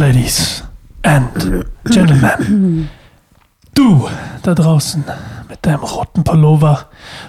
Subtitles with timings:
[0.00, 0.64] Ladies
[1.02, 1.30] and
[1.84, 2.88] Gentlemen,
[3.74, 4.08] du
[4.42, 5.04] da draußen
[5.46, 6.86] mit deinem roten Pullover,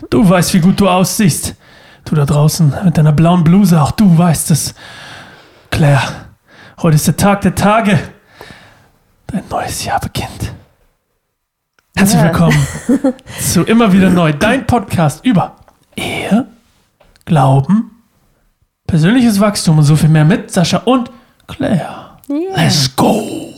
[0.10, 1.56] du weißt, wie gut du aussiehst.
[2.06, 4.74] Du da draußen mit deiner blauen Bluse, auch du weißt es.
[5.70, 6.02] Claire,
[6.82, 8.00] heute ist der Tag der Tage.
[9.28, 10.54] Dein neues Jahr beginnt.
[11.98, 12.68] Herzlich willkommen
[13.42, 15.58] zu Immer wieder neu, dein Podcast über
[15.98, 16.48] Ehe,
[17.26, 18.02] Glauben,
[18.88, 21.12] persönliches Wachstum und so viel mehr mit Sascha und
[21.48, 22.11] Claire.
[22.32, 22.56] Yeah.
[22.56, 23.52] Let's go!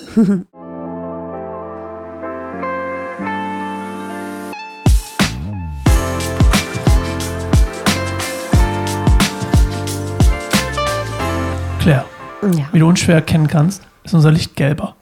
[11.80, 12.06] Claire,
[12.42, 12.66] Ja.
[12.72, 14.96] wie du unschwer erkennen kannst, ist unser Licht gelber.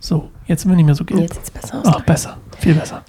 [0.00, 1.20] So, jetzt sind wir nicht mehr so gelb.
[1.20, 1.84] Jetzt sieht's besser aus.
[1.86, 2.36] Ach, besser.
[2.58, 3.02] Viel besser.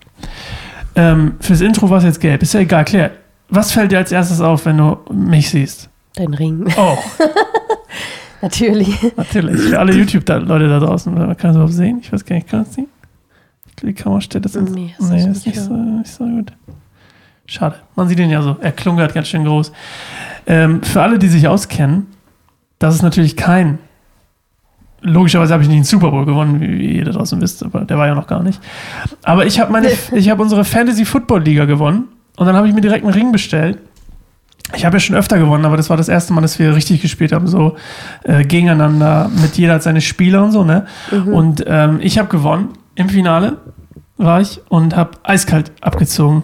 [0.96, 2.42] Ähm, fürs Intro war es jetzt gelb.
[2.42, 2.86] Ist ja egal.
[2.86, 3.12] Claire,
[3.50, 5.90] was fällt dir als erstes auf, wenn du mich siehst?
[6.16, 6.66] Dein Ring.
[6.78, 6.98] Oh,
[8.46, 8.96] Natürlich.
[9.18, 9.60] natürlich.
[9.60, 11.12] Für alle YouTube-Leute da draußen.
[11.12, 12.00] Man kann es überhaupt sehen.
[12.02, 12.88] Ich weiß gar nicht, kann man es sehen?
[13.82, 14.54] Die Kamera steht das.
[14.54, 16.54] Nee, das nee, ist ist nicht so, nicht so gut.
[17.48, 17.76] Schade.
[17.96, 18.56] Man sieht ihn ja so.
[18.62, 19.72] Er klunkert ganz schön groß.
[20.46, 22.06] Ähm, für alle, die sich auskennen,
[22.78, 23.80] das ist natürlich kein.
[25.02, 27.82] Logischerweise habe ich nicht den Super Bowl gewonnen, wie wie ihr da draußen wisst, aber
[27.82, 28.60] der war ja noch gar nicht.
[29.24, 32.06] Aber ich habe meine, ich habe unsere Fantasy Football Liga gewonnen
[32.38, 33.80] und dann habe ich mir direkt einen Ring bestellt.
[34.74, 37.02] Ich habe ja schon öfter gewonnen, aber das war das erste Mal, dass wir richtig
[37.02, 37.76] gespielt haben, so
[38.24, 40.88] äh, gegeneinander, mit jeder hat seine Spieler und so, ne?
[41.34, 43.58] Und ähm, ich habe gewonnen im Finale,
[44.18, 46.44] war ich, und habe eiskalt abgezogen.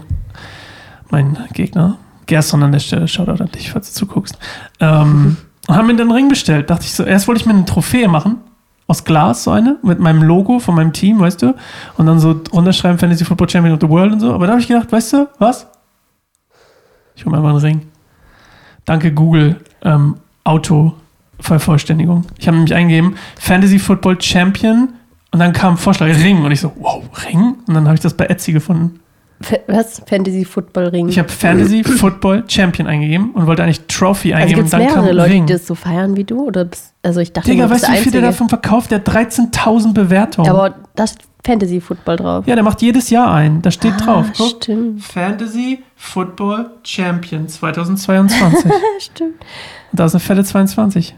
[1.09, 4.37] Mein Gegner, Gerson an der Stelle, Shoutout an dich, falls du zuguckst.
[4.79, 6.69] Ähm, und haben mir dann einen Ring bestellt.
[6.69, 8.37] Dachte ich so, erst wollte ich mir eine Trophäe machen,
[8.87, 11.55] aus Glas, so eine, mit meinem Logo von meinem Team, weißt du?
[11.97, 14.33] Und dann so runterschreiben, Fantasy Football Champion of the World und so.
[14.33, 15.65] Aber da habe ich gedacht, weißt du, was?
[17.15, 17.81] Ich hole mir einfach einen Ring.
[18.91, 20.91] Danke Google ähm, Auto
[21.39, 22.25] Vervollständigung.
[22.37, 24.89] Ich habe nämlich eingegeben Fantasy Football Champion
[25.31, 28.01] und dann kam ein Vorschlag Ring und ich so wow Ring und dann habe ich
[28.01, 28.99] das bei Etsy gefunden.
[29.67, 30.01] Was?
[30.05, 31.07] Fantasy Football Ring.
[31.07, 34.79] Ich habe Fantasy Football Champion eingegeben und wollte eigentlich Trophy also eingeben gibt es und
[34.81, 35.45] dann kam mehrere Leute, Ring.
[35.45, 36.45] die das so feiern wie du?
[36.47, 38.91] Oder bist, also ich dachte, Digga, weißt du, wie viel der davon verkauft?
[38.91, 40.49] Der hat 13.000 Bewertungen.
[40.49, 42.47] Aber da ist Fantasy Football drauf.
[42.47, 43.61] ja, der macht jedes Jahr ein.
[43.61, 44.25] Da steht Ah, drauf.
[44.37, 44.49] Guck.
[44.63, 45.03] Stimmt.
[45.03, 48.65] Fantasy Football Champion 2022.
[48.71, 49.35] und stimmt.
[49.91, 51.15] da ist eine Fälle 22.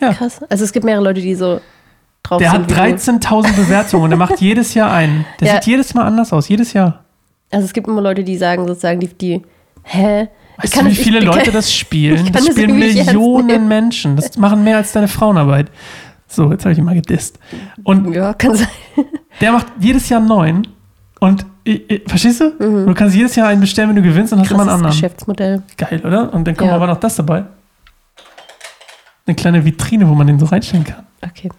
[0.00, 0.12] Ja.
[0.12, 0.40] Krass.
[0.48, 1.60] Also es gibt mehrere Leute, die so
[2.22, 2.76] drauf Der sind.
[2.76, 2.96] hat wie du.
[2.96, 5.24] 13.000 Bewertungen und der macht jedes Jahr einen.
[5.40, 5.54] Der Ja.
[5.54, 7.04] sieht jedes Mal anders aus, jedes Jahr.
[7.50, 9.42] Also es gibt immer Leute, die sagen sozusagen, die, die
[9.84, 10.28] hä?
[10.58, 12.30] Weißt du, wie viele ich- Leute das spielen?
[12.32, 13.68] Das spielen Millionen.
[13.68, 14.16] Menschen.
[14.16, 15.70] Das machen mehr als deine Frauenarbeit.
[16.28, 17.38] So, jetzt habe ich ihn mal gedisst.
[17.84, 18.68] Und Ja, kann sein.
[19.40, 20.68] der macht jedes Jahr einen neuen.
[21.20, 22.50] Und ich, ich, verstehst du?
[22.86, 24.70] Du kannst jedes Jahr einen bestellen, wenn du gewinnst und hast immer einen Mhm.
[24.70, 24.92] Krasses anderen.
[25.00, 25.62] Geschäftsmodell.
[25.76, 26.32] Geil, oder?
[26.32, 26.76] Und dann kommt Ja.
[26.76, 27.44] aber noch das dabei.
[29.26, 31.06] Eine kleine Vitrine, wo man den so reinstellen kann.
[31.22, 31.50] Okay.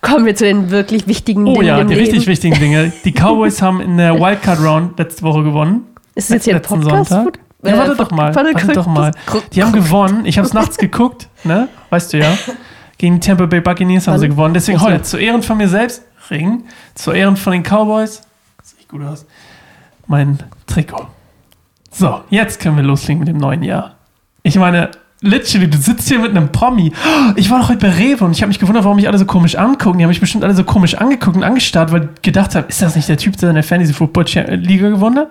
[0.00, 2.06] Kommen wir zu den wirklich wichtigen Oh Dingen ja, im die Leben.
[2.06, 2.92] richtig wichtigen Dinge.
[3.04, 5.82] Die Cowboys haben in der Wildcard Round letzte Woche gewonnen.
[6.14, 7.10] Ist das jetzt hier ein Podcast?
[7.10, 7.38] Sonntag.
[7.62, 8.34] Ja, Äh, warte doch mal.
[8.34, 9.12] warte, Warte doch mal.
[9.52, 10.24] Die haben gewonnen.
[10.26, 11.68] Ich habe es nachts geguckt, ne?
[11.90, 12.36] Weißt du ja.
[12.98, 14.30] Gegen die Tampa Bay Buccaneers haben sie Wann?
[14.30, 14.54] gewonnen.
[14.54, 16.64] Deswegen heute zu Ehren von mir selbst, Ring.
[16.94, 18.22] Zu Ehren von den Cowboys.
[18.62, 19.26] Sieht gut aus.
[20.06, 21.06] Mein Trikot.
[21.90, 23.94] So, jetzt können wir loslegen mit dem neuen Jahr.
[24.42, 24.90] Ich meine,
[25.20, 26.92] literally, du sitzt hier mit einem Promi.
[27.36, 29.24] Ich war doch heute bei Rewe und ich habe mich gewundert, warum mich alle so
[29.26, 29.98] komisch angucken.
[29.98, 32.80] Die haben mich bestimmt alle so komisch angeguckt und angestarrt, weil ich gedacht habe, ist
[32.82, 35.28] das nicht der Typ, der in der Fantasy Football Cha- Liga gewonnen hat?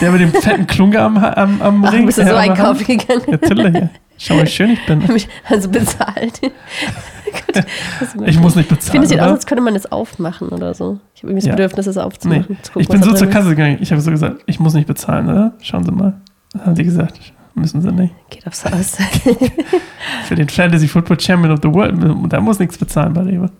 [0.00, 2.06] Der mit dem fetten Klunker am, am, am Ach, Ring.
[2.06, 3.22] bist du äh, so einkaufen gegangen?
[3.28, 3.84] Natürlich.
[4.18, 5.02] Schau, wie schön ich bin.
[5.48, 6.40] Also bezahlt.
[6.42, 7.64] Gott,
[8.00, 9.02] das Ich muss nicht Ich finde, bezahlen.
[9.02, 9.32] es sieht aus, oder?
[9.34, 11.00] als könnte man es aufmachen oder so.
[11.14, 11.66] Ich habe irgendwie das Ja.
[11.68, 12.58] Bedürfnis, Nee, aufzumachen.
[12.62, 13.78] zu gucken, ich bin so zur Kasse gegangen.
[13.80, 15.52] Ich habe so gesagt, ich muss nicht bezahlen, oder?
[15.60, 16.20] Schauen Sie mal.
[16.52, 17.20] Das haben die gesagt.
[17.54, 18.14] Müssen Sie nicht.
[18.30, 18.96] Geht aufs Haus.
[20.24, 23.50] Für den Fantasy Football Champion of the World, da muss nichts bezahlen bei Rewe.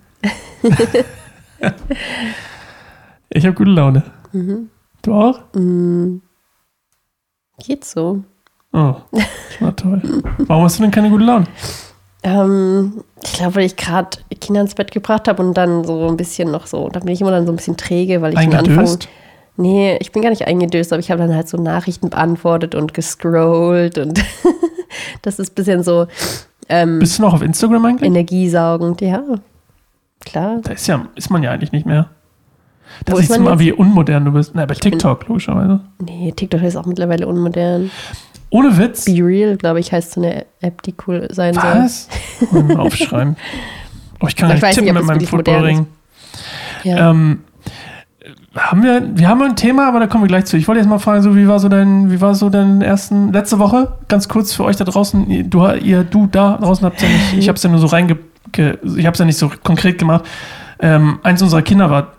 [3.30, 4.02] ich habe gute Laune.
[4.32, 4.68] Mhm.
[5.02, 5.40] Du auch?
[5.54, 6.18] Mm.
[7.58, 8.22] Geht so.
[8.78, 9.24] Oh, das
[9.60, 10.02] war toll.
[10.38, 11.46] Warum hast du denn keine gute Laune?
[12.22, 16.16] Ähm, ich glaube, weil ich gerade Kinder ins Bett gebracht habe und dann so ein
[16.18, 18.44] bisschen noch so, da bin ich immer dann so ein bisschen träge, weil ich am
[18.52, 18.68] Anfang.
[18.70, 19.08] Eingedöst?
[19.56, 22.92] Nee, ich bin gar nicht eingedöst, aber ich habe dann halt so Nachrichten beantwortet und
[22.92, 24.22] gescrollt und
[25.22, 26.06] das ist ein bisschen so
[26.68, 28.06] ähm, Bist du noch auf Instagram eigentlich?
[28.08, 29.22] energiesaugend, ja.
[30.20, 30.58] Klar.
[30.62, 32.10] Da ist ja, ist man ja eigentlich nicht mehr.
[33.04, 33.60] Da Wo ist siehst du mal, jetzt?
[33.60, 34.50] wie unmodern du bist.
[34.54, 35.80] Na, bei bin- TikTok, logischerweise.
[36.00, 37.90] Nee, TikTok ist auch mittlerweile unmodern.
[38.50, 39.04] Ohne Witz.
[39.04, 41.62] Be Real, glaube ich, heißt so eine App, die cool sein soll.
[41.64, 42.08] Was?
[42.76, 43.36] Aufschreiben.
[44.20, 45.86] Oh, ich kann Ich nicht nicht, tippen ob mit meinem Footballring.
[46.84, 47.10] Ja.
[47.10, 47.40] Ähm,
[48.56, 50.56] haben wir, wir haben ein Thema, aber da kommen wir gleich zu.
[50.56, 53.32] Ich wollte jetzt mal fragen, so wie war so dein, wie war so dein ersten,
[53.32, 57.08] letzte Woche, ganz kurz für euch da draußen, du, ihr, du da draußen habt ja
[57.08, 58.18] nicht, ich habe es ja nur so reinge,
[58.52, 60.24] ge, ich habe es ja nicht so konkret gemacht.
[60.78, 62.12] Ähm, eins unserer Kinder war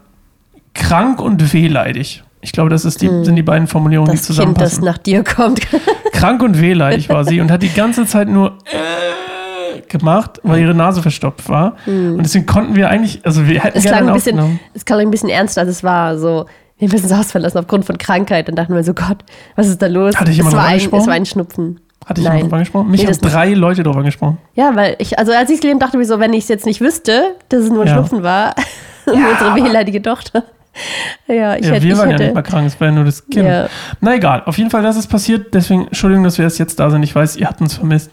[0.74, 2.24] krank und wehleidig.
[2.48, 4.26] Ich glaube, das die, sind die beiden Formulierungen, die Hm.
[4.28, 4.84] Das Kind, das zusammenpassen.
[4.86, 5.60] nach dir kommt.
[6.14, 10.74] krank und wehleidig war sie und hat die ganze Zeit nur äh, gemacht, weil ihre
[10.74, 11.76] Nase verstopft war.
[11.86, 13.78] Und deswegen konnten wir eigentlich, also wir hätten Hm.
[13.80, 16.18] Es gerne klang ein bisschen, es klang ein bisschen ernster, als es war.
[16.18, 16.46] So,
[16.80, 18.48] wir müssen das Haus verlassen aufgrund von Krankheit.
[18.48, 19.18] Dann dachten wir so, Gott,
[19.56, 20.16] was ist da los?
[20.16, 21.80] Hatte ich es, jemand war ein, es war ein Schnupfen.
[22.06, 22.38] Hatte ich Nein.
[22.38, 22.90] jemand angesprochen?
[22.90, 23.34] Mich Nee, haben das nicht.
[23.36, 24.38] drei Leute drauf angesprochen.
[24.54, 26.48] Ja, weil ich, also als ich es gelesen dachte ich mir so, wenn ich es
[26.50, 27.96] jetzt nicht wüsste, dass es nur ein Ja.
[27.96, 28.56] Schnupfen war,
[29.06, 30.44] nur unsere wehleidige Tochter.
[31.28, 33.04] Ja, ich ja, hätte, wir waren ja hätte, nicht mal krank, es war ja nur
[33.04, 33.46] das Kind.
[33.46, 33.68] Ja.
[34.00, 35.54] Na egal, auf jeden Fall, das ist passiert.
[35.54, 37.04] Deswegen, Entschuldigung, dass wir erst jetzt da sind.
[37.04, 38.12] Ich weiß, ihr habt uns vermisst.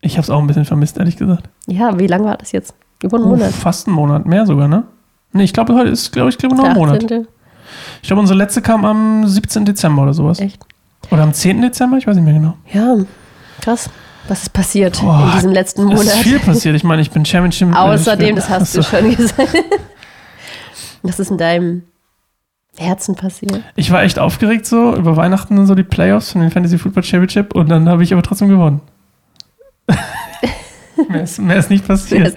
[0.00, 1.48] Ich habe es auch ein bisschen vermisst, ehrlich gesagt.
[1.66, 2.74] ja, wie lange war das jetzt?
[3.02, 3.52] Über einen Oh, Monat.
[3.52, 4.84] fast einen Monat, mehr sogar, ne?
[5.32, 7.02] Nee, ich glaube, heute ist, glaube ich, glaube noch Der ein Monat.
[7.04, 7.26] 18..
[8.02, 9.64] Ich glaube, unsere letzte kam am 17.
[9.64, 10.38] Dezember oder sowas.
[10.38, 10.62] Echt?
[11.10, 11.60] Oder am 10.
[11.62, 12.54] Dezember, ich weiß nicht mehr genau.
[12.72, 12.96] Ja,
[13.60, 13.90] krass.
[14.28, 16.22] Was ist passiert Boah, in diesem letzten Es ist Monat?
[16.22, 16.74] viel passiert.
[16.76, 17.70] Ich meine, ich bin Championship.
[17.72, 19.48] äh, Außerdem, bin- das hast du schon gesagt.
[21.02, 21.82] Was ist in deinem
[22.78, 23.62] Herzen passiert?
[23.74, 27.04] Ich war echt aufgeregt so über Weihnachten und so die Playoffs von den Fantasy Football
[27.04, 28.80] Championship und dann habe ich aber trotzdem gewonnen.
[31.08, 32.36] mehr, ist, mehr ist nicht passiert.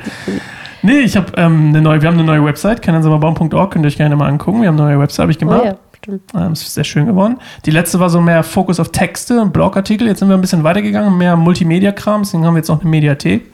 [0.81, 3.97] Nee, ich habe ähm, eine neue, wir haben eine neue Website, kennensammerbaum.org, könnt ihr euch
[3.97, 4.61] gerne mal angucken.
[4.61, 5.65] Wir haben eine neue Website, habe ich Oh gemacht.
[5.65, 6.21] ja, stimmt.
[6.33, 7.37] Ähm, ist sehr schön geworden.
[7.65, 10.07] Die letzte war so mehr Fokus auf Texte und Blogartikel.
[10.07, 12.21] Jetzt sind wir ein bisschen weitergegangen, mehr Multimedia-Kram.
[12.21, 13.51] Deswegen haben wir jetzt noch eine Mediathek.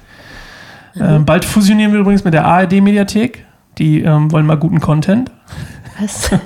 [0.99, 3.43] Ähm, bald fusionieren wir übrigens mit der ARD-Mediathek.
[3.77, 5.31] Die ähm, wollen mal guten Content.
[5.99, 6.31] Was?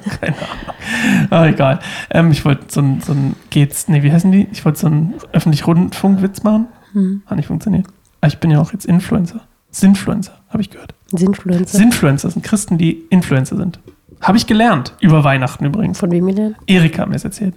[1.29, 1.79] Ah, egal.
[2.09, 4.47] Ähm, ich wollte so ein, so ein geht's, nee, wie heißen die?
[4.51, 6.67] Ich wollte so einen öffentlich Rundfunkwitz machen.
[6.93, 7.21] Hm.
[7.27, 7.85] Hat nicht funktioniert.
[8.21, 9.41] Aber ich bin ja auch jetzt Influencer.
[9.71, 10.95] Sinfluencer, habe ich gehört.
[11.07, 11.77] Sinfluencer.
[11.77, 13.79] Sinfluencer sind Christen, die Influencer sind.
[14.21, 14.95] Habe ich gelernt.
[14.99, 15.99] Über Weihnachten übrigens.
[15.99, 16.55] Von wem denn?
[16.65, 17.53] Erika hat mir das erzählt.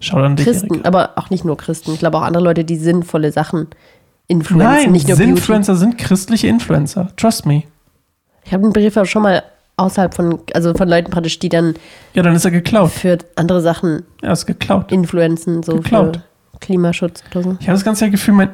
[0.00, 0.88] Schau an dich, Christen, Erika.
[0.88, 1.92] aber auch nicht nur Christen.
[1.92, 3.68] Ich glaube auch andere Leute, die sinnvolle Sachen
[4.28, 5.30] influenzen, Nein, nicht nur Beauty.
[5.32, 7.08] Sinfluencer sind christliche Influencer.
[7.16, 7.64] Trust me.
[8.48, 9.42] Ich habe einen Brief auch schon mal
[9.76, 11.74] außerhalb von, also von Leuten praktisch, die dann
[12.14, 12.90] Ja, dann ist er geklaut.
[12.90, 14.90] für andere Sachen Er ist geklaut.
[14.90, 16.20] influenzen, so Geklaut.
[16.60, 17.50] Klimaschutz oder so.
[17.60, 18.48] Ich habe das ganze Gefühl, mein,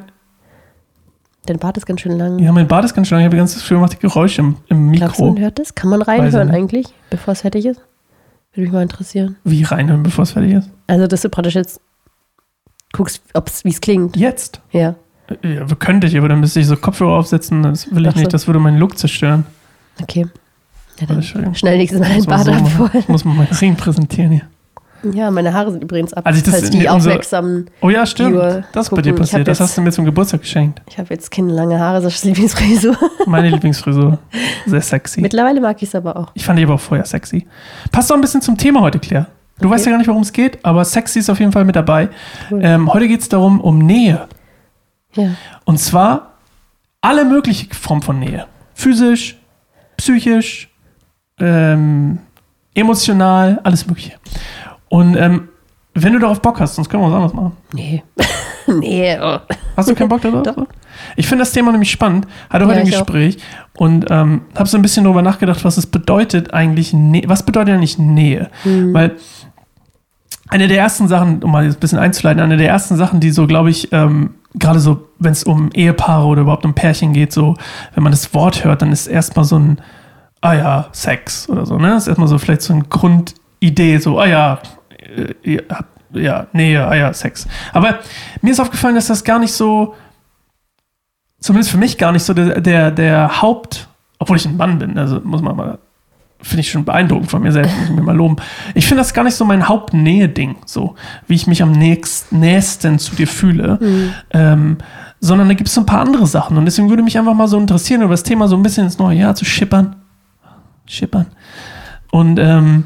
[1.47, 2.39] Dein Bart ist ganz schön lang.
[2.39, 3.21] ja, mein Bart ist ganz schön lang.
[3.21, 5.33] Ich habe das ganze Gefühl, macht die Geräusche im, im Glaubst du, Mikro.
[5.35, 5.75] man hört das?
[5.75, 7.79] Kann man reinhören eigentlich, bevor es fertig ist?
[8.53, 9.37] Würde mich mal interessieren.
[9.43, 10.69] Wie reinhören, bevor es fertig ist?
[10.87, 11.79] Also, dass du praktisch jetzt
[12.93, 13.21] guckst,
[13.63, 14.15] wie es klingt.
[14.17, 14.61] Jetzt.
[14.71, 14.95] Ja,
[15.43, 17.63] Ja, könnte ich, aber dann müsste ich so Kopfhörer aufsetzen.
[17.63, 18.19] Das will ich Ach so.
[18.19, 18.33] nicht.
[18.33, 19.45] Das würde meinen Look zerstören.
[20.01, 20.25] Okay.
[20.99, 22.91] Ja, dann schnell nächstes Mal dein man Bart so abholen.
[22.93, 24.41] Ich muss mal meinen Ring präsentieren hier.
[25.13, 26.25] Ja, meine Haare sind übrigens ab.
[26.25, 27.69] Als ich das die aufmerksamen.
[27.81, 28.31] Oh ja, stimmt.
[28.31, 29.47] Viewer Das ist bei dir passiert.
[29.47, 30.81] Das jetzt- hast du mir zum Geburtstag geschenkt.
[30.89, 32.97] Ich habe jetzt keine lange Haare, das ist Lieblingsfrisur.
[33.27, 34.17] Meine Lieblingsfrisur.
[34.65, 35.21] Sehr sexy.
[35.21, 36.31] Mittlerweile mag ich es aber auch.
[36.33, 37.45] Ich fand die aber auch vorher sexy.
[37.91, 39.27] Passt auch ein bisschen zum Thema heute, Claire.
[39.59, 39.75] Du Okay.
[39.75, 42.09] weißt ja gar nicht, worum es geht, aber sexy ist auf jeden Fall mit dabei.
[42.49, 42.61] Cool.
[42.63, 44.27] Ähm, heute geht es darum, um Nähe.
[45.13, 45.29] Ja.
[45.65, 46.31] Und zwar
[47.01, 48.47] alle möglichen Formen von Nähe.
[48.73, 49.37] Physisch,
[49.97, 50.69] psychisch,
[51.39, 52.19] ähm,
[52.73, 54.13] emotional, alles Mögliche.
[54.89, 55.49] Und ähm,
[55.93, 57.57] wenn du darauf Bock hast, sonst können wir was anderes machen.
[57.73, 58.03] Nee.
[58.67, 59.17] nee.
[59.19, 59.39] Oh.
[59.77, 60.43] Hast du keinen Bock darauf?
[60.43, 60.67] Doch.
[61.15, 62.27] Ich finde das Thema nämlich spannend.
[62.49, 63.05] Hatte Ja, heute ein ich auch.
[63.05, 63.37] Gespräch
[63.77, 67.75] und ähm, habe so ein bisschen darüber nachgedacht, was es bedeutet eigentlich, Nä was bedeutet
[67.75, 68.49] eigentlich Nähe?
[68.63, 68.93] Hm.
[68.93, 69.15] Weil
[70.49, 73.47] eine der ersten Sachen, um mal ein bisschen einzuleiten, eine der ersten Sachen, die so,
[73.47, 77.55] glaube ich, ähm, gerade so, wenn es um Ehepaare oder überhaupt um Pärchen geht, so,
[77.93, 79.81] wenn man das Wort hört, dann ist erstmal so ein,
[80.41, 81.95] ah ja, Sex oder so, ne?
[81.95, 84.59] Ist erstmal so vielleicht so eine Grundidee, so, ah ja,
[84.99, 85.63] äh, ihr
[86.13, 87.47] ja, Nähe, ah ja, Sex.
[87.73, 87.99] Aber
[88.41, 89.95] mir ist aufgefallen, dass das gar nicht so,
[91.39, 94.97] zumindest für mich gar nicht so der, der, der Haupt, obwohl ich ein Mann bin,
[94.97, 95.79] also muss man mal,
[96.41, 98.35] finde ich schon beeindruckend von mir selbst, muss ich mir mal loben.
[98.75, 100.95] Ich finde das gar nicht so mein Hauptnähe-Ding, so,
[101.27, 103.79] wie ich mich am nächst, nächsten zu dir fühle,
[104.31, 104.77] ähm,
[105.19, 107.47] sondern da gibt es so ein paar andere Sachen und deswegen würde mich einfach mal
[107.47, 109.95] so interessieren, über das Thema so ein bisschen ins neue Jahr zu schippern.
[110.85, 111.27] Schippern.
[112.11, 112.83] Und ähm,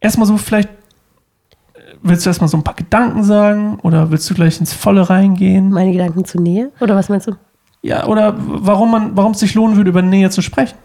[0.00, 4.34] erstmal so vielleicht, äh, willst du erstmal so ein paar Gedanken sagen oder willst du
[4.34, 5.70] gleich ins Volle reingehen?
[5.70, 6.72] Meine Gedanken zur Nähe?
[6.80, 7.32] Oder was meinst du?
[7.80, 10.76] Ja, oder warum man, warum es sich lohnen würde, über Nähe zu sprechen?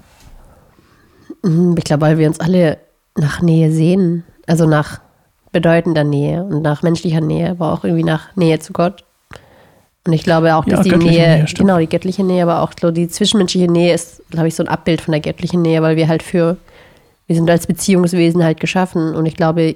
[1.43, 2.77] Hm, Ich glaube, weil wir uns alle
[3.15, 4.23] nach Nähe sehen.
[4.47, 4.99] Also nach
[5.51, 9.03] bedeutender Nähe und nach menschlicher Nähe, aber auch irgendwie nach Nähe zu Gott.
[10.05, 12.61] Und ich glaube auch, Ja, dass die göttliche Nähe, Nähe, genau, die göttliche Nähe, aber
[12.61, 15.81] auch so die zwischenmenschliche Nähe ist, glaube ich, so ein Abbild von der göttlichen Nähe,
[15.81, 16.57] weil wir halt für,
[17.27, 19.75] wir sind als Beziehungswesen halt geschaffen und ich glaube,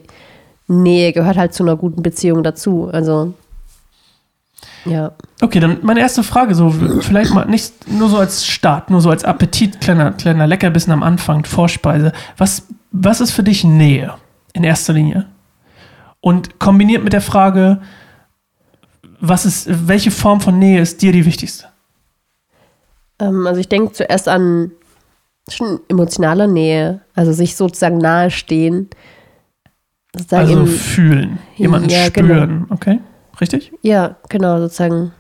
[0.67, 2.89] Nähe gehört halt zu einer guten Beziehung dazu.
[2.91, 3.33] Also
[4.89, 5.11] Ja.
[5.41, 9.09] Okay, dann meine erste Frage, so vielleicht mal nicht nur so als Start, nur so
[9.09, 12.11] als Appetit, kleiner, kleiner Leckerbissen am Anfang, Vorspeise.
[12.37, 14.13] Was, was ist für dich Nähe
[14.53, 15.27] in erster Linie?
[16.21, 17.81] Und kombiniert mit der Frage,
[19.19, 21.65] was ist, welche Form von Nähe ist dir die wichtigste?
[23.19, 24.71] Ähm, also ich denke zuerst an
[25.49, 28.89] schon emotionale Nähe, also sich sozusagen nahestehen.
[30.15, 32.33] Sozusagen Also fühlen, jemanden Ja, genau.
[32.33, 32.99] spüren, okay?
[33.39, 33.71] Richtig?
[33.81, 35.11] ja, genau, sozusagen.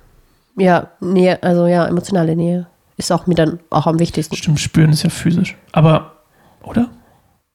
[0.55, 2.65] Ja, Nähe, also ja, emotionale Nähe
[2.97, 4.35] ist auch mir dann auch am wichtigsten.
[4.35, 5.55] Stimmt, spüren ist ja physisch.
[5.71, 6.13] Aber,
[6.63, 6.89] oder?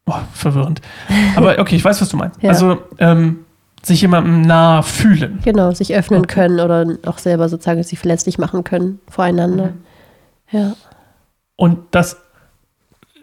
[0.07, 0.81] Oh, verwirrend.
[1.37, 2.41] Aber okay, ich weiß, was du meinst.
[2.43, 2.51] Ja.
[2.51, 3.45] Also, ähm,
[3.83, 5.41] sich jemandem nah fühlen.
[5.45, 6.35] Genau, sich öffnen Okay.
[6.35, 9.71] können oder auch selber sozusagen sich verletzlich machen können voreinander.
[9.71, 10.59] Mhm.
[10.59, 10.73] Ja.
[11.57, 12.19] Und das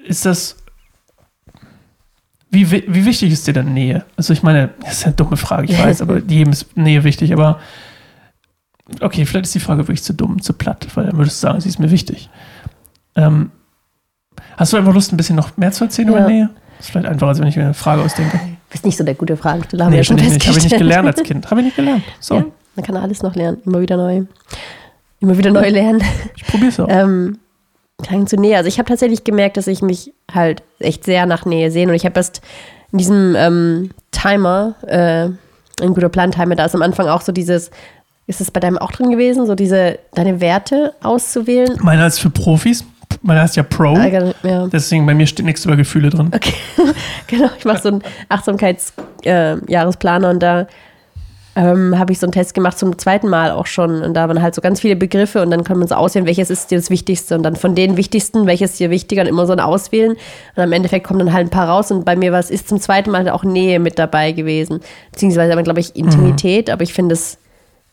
[0.06, 0.58] ist das.
[2.52, 4.06] Wie, wi- wie wichtig ist dir denn Nähe?
[4.18, 7.32] Also, ich meine, das ist eine dumme Frage, ich weiß, aber jedem ist Nähe wichtig,
[7.34, 7.60] aber.
[9.02, 11.62] Okay, vielleicht ist die Frage wirklich zu dumm, zu platt, weil dann würdest du sagen,
[11.62, 12.28] sie ist mir wichtig.
[13.16, 13.52] Ähm,
[14.58, 16.28] hast du einfach Lust, ein bisschen noch mehr zu erzählen über Ja.
[16.28, 16.50] Nähe?
[16.78, 18.38] Das ist vielleicht einfacher, als wenn ich mir eine Frage ausdenke.
[18.40, 20.48] Du bist nicht so der gute Fragensteller, haben Nee, ja schon ich nicht.
[20.48, 21.52] Habe ich nicht gelernt als Kind.
[21.52, 22.04] Habe ich nicht gelernt.
[22.20, 24.24] So, Ja, man kann alles noch lernen, immer wieder neu.
[25.20, 26.02] Immer wieder neu lernen.
[26.36, 26.88] ich probiere es auch.
[26.90, 27.38] Ähm,
[28.04, 28.58] Klang zu Nähe.
[28.58, 31.92] Also ich habe tatsächlich gemerkt, dass ich mich halt echt sehr nach Nähe sehne.
[31.92, 32.42] Und ich habe erst
[32.92, 35.30] in diesem ähm, Timer, äh,
[35.84, 37.72] ein guter Plan-Timer, da ist am Anfang auch so dieses,
[38.28, 41.78] ist es bei deinem auch drin gewesen, so diese, deine Werte auszuwählen?
[41.82, 42.84] Meiner ist für Profis.
[43.22, 43.96] Meiner heißt ja Pro.
[43.98, 44.68] Äh, Ja.
[44.68, 46.32] Deswegen bei mir steht nichts über Gefühle drin.
[46.34, 46.54] Okay,
[47.28, 47.50] genau.
[47.58, 50.68] Ich mache so einen Achtsamkeits-Jahresplaner äh, und da
[51.56, 54.02] ähm, habe ich so einen Test gemacht zum zweiten Mal auch schon.
[54.02, 56.50] Und da waren halt so ganz viele Begriffe und dann kann man so auswählen, welches
[56.50, 57.36] ist dir das Wichtigste.
[57.36, 60.12] Und dann von den wichtigsten, welches ist dir wichtiger und immer so ein Auswählen.
[60.56, 61.92] Und am Endeffekt kommen dann halt ein paar raus.
[61.92, 64.80] Und bei mir war es ist zum zweiten Mal auch Nähe mit dabei gewesen.
[65.12, 66.70] Beziehungsweise aber, glaube ich, Intimität.
[66.70, 67.38] Aber ich finde, es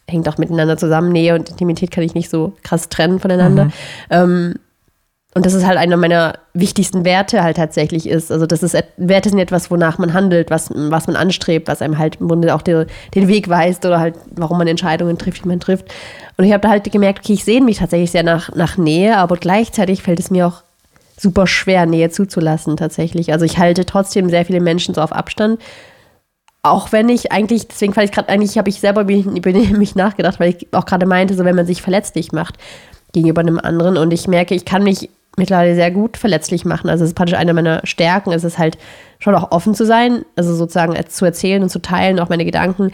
[0.09, 1.11] hängt auch miteinander zusammen.
[1.11, 3.71] Nähe und Intimität kann ich nicht so krass trennen voneinander.
[4.11, 4.55] Ähm,
[5.37, 8.33] und das ist halt einer meiner wichtigsten Werte halt tatsächlich ist.
[8.33, 11.99] Also das ist Werte sind etwas, wonach man handelt, was, was man anstrebt, was einem
[11.99, 15.49] halt im Grunde auch den, den Weg weist oder halt, warum man Entscheidungen trifft, die
[15.49, 15.93] man trifft.
[16.39, 19.19] Und ich habe da halt gemerkt, okay, ich sehne mich tatsächlich sehr nach, nach Nähe,
[19.19, 20.63] aber gleichzeitig fällt es mir auch
[21.19, 23.31] super schwer, Nähe zuzulassen tatsächlich.
[23.31, 25.61] Also ich halte trotzdem sehr viele Menschen so auf Abstand.
[26.63, 30.41] Auch wenn ich eigentlich, deswegen fand ich gerade, eigentlich habe ich selber über mich nachgedacht,
[30.41, 32.55] weil ich auch gerade meinte, so wenn man sich verletzlich macht
[33.13, 36.89] gegenüber einem anderen und ich merke, ich kann mich mittlerweile sehr gut verletzlich machen.
[36.89, 38.79] Also es ist praktisch eine meiner Stärken, es ist halt
[39.19, 42.93] schon auch offen zu sein, also sozusagen zu erzählen und zu teilen, auch meine Gedanken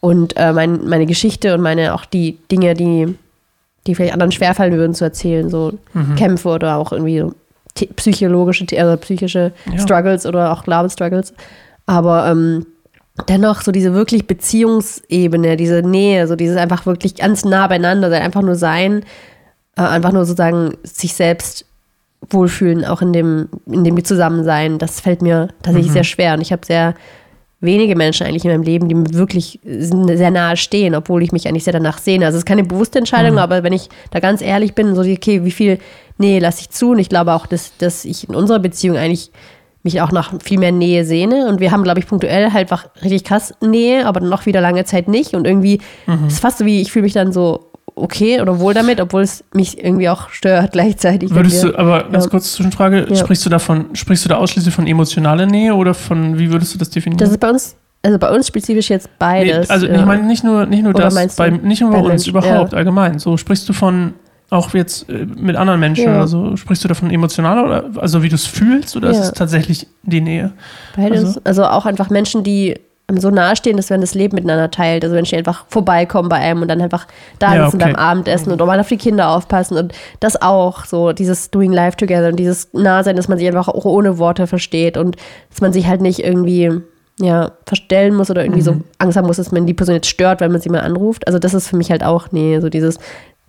[0.00, 3.16] und äh, mein, meine Geschichte und meine auch die Dinge, die,
[3.86, 5.78] die vielleicht anderen schwerfallen würden zu erzählen, so
[6.16, 7.34] Kämpfe oder auch irgendwie so
[7.96, 9.78] psychologische, also psychische Ja.
[9.78, 11.32] Struggles oder auch Glaubensstruggles.
[11.86, 12.66] Aber ähm,
[13.28, 18.22] dennoch so diese wirklich Beziehungsebene, diese Nähe, so dieses einfach wirklich ganz nah beieinander sein,
[18.22, 19.04] einfach nur sein,
[19.76, 21.64] äh, einfach nur sozusagen sich selbst
[22.30, 25.94] wohlfühlen, auch in dem, in dem Zusammensein, das fällt mir tatsächlich Mhm.
[25.94, 26.34] sehr schwer.
[26.34, 26.94] Und ich habe sehr
[27.60, 31.46] wenige Menschen eigentlich in meinem Leben, die mir wirklich sehr nahe stehen, obwohl ich mich
[31.46, 32.26] eigentlich sehr danach sehne.
[32.26, 33.38] Also es ist keine bewusste Entscheidung, Mhm.
[33.38, 35.78] aber wenn ich da ganz ehrlich bin, so, okay, wie viel
[36.18, 36.90] Nähe lasse ich zu?
[36.90, 39.30] Und ich glaube auch, dass, dass ich in unserer Beziehung eigentlich
[39.84, 41.46] mich auch nach viel mehr Nähe sehne.
[41.48, 44.84] Und wir haben, glaube ich, punktuell halt einfach richtig krass Nähe, aber noch wieder lange
[44.84, 45.34] Zeit nicht.
[45.34, 46.26] Und irgendwie Mhm.
[46.28, 49.44] ist fast so wie, ich fühle mich dann so okay oder wohl damit, obwohl es
[49.54, 51.34] mich irgendwie auch stört gleichzeitig.
[51.34, 52.30] Würdest wir- du, aber ganz Ja.
[52.30, 53.16] kurz Zwischenfrage, Ja.
[53.16, 56.78] sprichst du davon, sprichst du da ausschließlich von emotionaler Nähe oder von, wie würdest du
[56.78, 57.18] das definieren?
[57.18, 59.70] Das ist bei uns, also bei uns spezifisch jetzt Nee, beides.
[59.70, 59.94] also ja.
[59.94, 62.30] ich meine nicht nur, nicht nur Oder das, bei, nicht nur bei bei uns, Menschen,
[62.30, 63.18] überhaupt, allgemein.
[63.18, 64.14] So sprichst du von,
[64.50, 66.16] auch jetzt äh, mit anderen Menschen Ja.
[66.16, 69.32] oder so, sprichst du davon emotionaler oder, also wie du es fühlst oder ist es
[69.32, 70.52] tatsächlich die Nähe?
[70.96, 71.24] Beides.
[71.24, 72.78] Also- Also, auch einfach Menschen, die
[73.12, 75.04] einem so nahestehen, dass man das Leben miteinander teilt.
[75.04, 77.06] Also Menschen, die einfach vorbeikommen bei einem und dann einfach
[77.38, 77.92] da Ja, sitzen okay.
[77.92, 81.72] beim Abendessen und auch mal auf die Kinder aufpassen und das auch, so dieses Doing
[81.72, 85.16] Life Together und dieses Nahsein, dass man sich einfach auch ohne Worte versteht und
[85.50, 86.70] dass man sich halt nicht irgendwie
[87.20, 88.84] ja, verstellen muss oder irgendwie so Mhm.
[88.98, 91.26] Angst haben muss, dass man die Person jetzt stört, wenn man sie mal anruft.
[91.26, 92.98] Also das ist für mich halt auch, nee, so dieses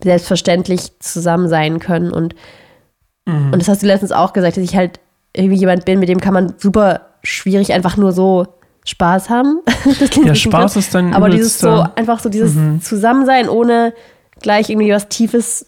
[0.03, 2.35] selbstverständlich zusammen sein können und
[3.25, 3.53] Mhm.
[3.53, 4.99] und das hast du letztens auch gesagt, dass ich halt
[5.33, 8.47] irgendwie jemand bin, mit dem kann man super schwierig einfach nur so
[8.85, 9.59] Spaß haben.
[10.25, 12.81] Ja, Spaß ist dann Aber dieses so, einfach so dieses Mhm.
[12.81, 13.93] Zusammensein, ohne
[14.41, 15.65] gleich irgendwie was Tiefes,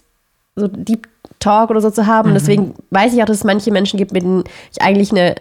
[0.55, 1.07] so Deep
[1.39, 2.27] Talk oder so zu haben.
[2.29, 2.37] Und Mhm.
[2.39, 5.35] deswegen weiß ich auch, dass es manche Menschen gibt, mit denen ich eigentlich eine,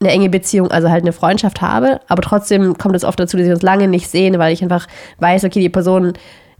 [0.00, 2.00] eine enge Beziehung, also halt eine Freundschaft habe.
[2.08, 4.86] Aber trotzdem kommt es oft dazu, dass wir uns lange nicht sehen, weil ich einfach
[5.18, 6.12] weiß, okay, die Person,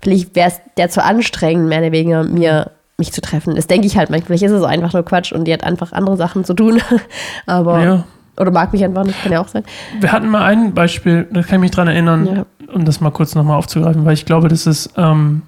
[0.02, 3.54] vielleicht wäre es der zu anstrengend, mehr oder weniger mir mich zu treffen.
[3.54, 4.38] Das denke ich halt manchmal.
[4.38, 6.80] Vielleicht ist es einfach nur Quatsch und die hat einfach andere Sachen zu tun.
[7.46, 8.04] Aber, Ja.
[8.38, 9.64] Oder mag mich einfach nicht, kann ja auch sein.
[10.00, 12.72] Wir hatten mal ein Beispiel, da kann ich mich dran erinnern, Ja.
[12.74, 15.42] um das mal kurz nochmal aufzugreifen, weil ich glaube, das ist, ähm,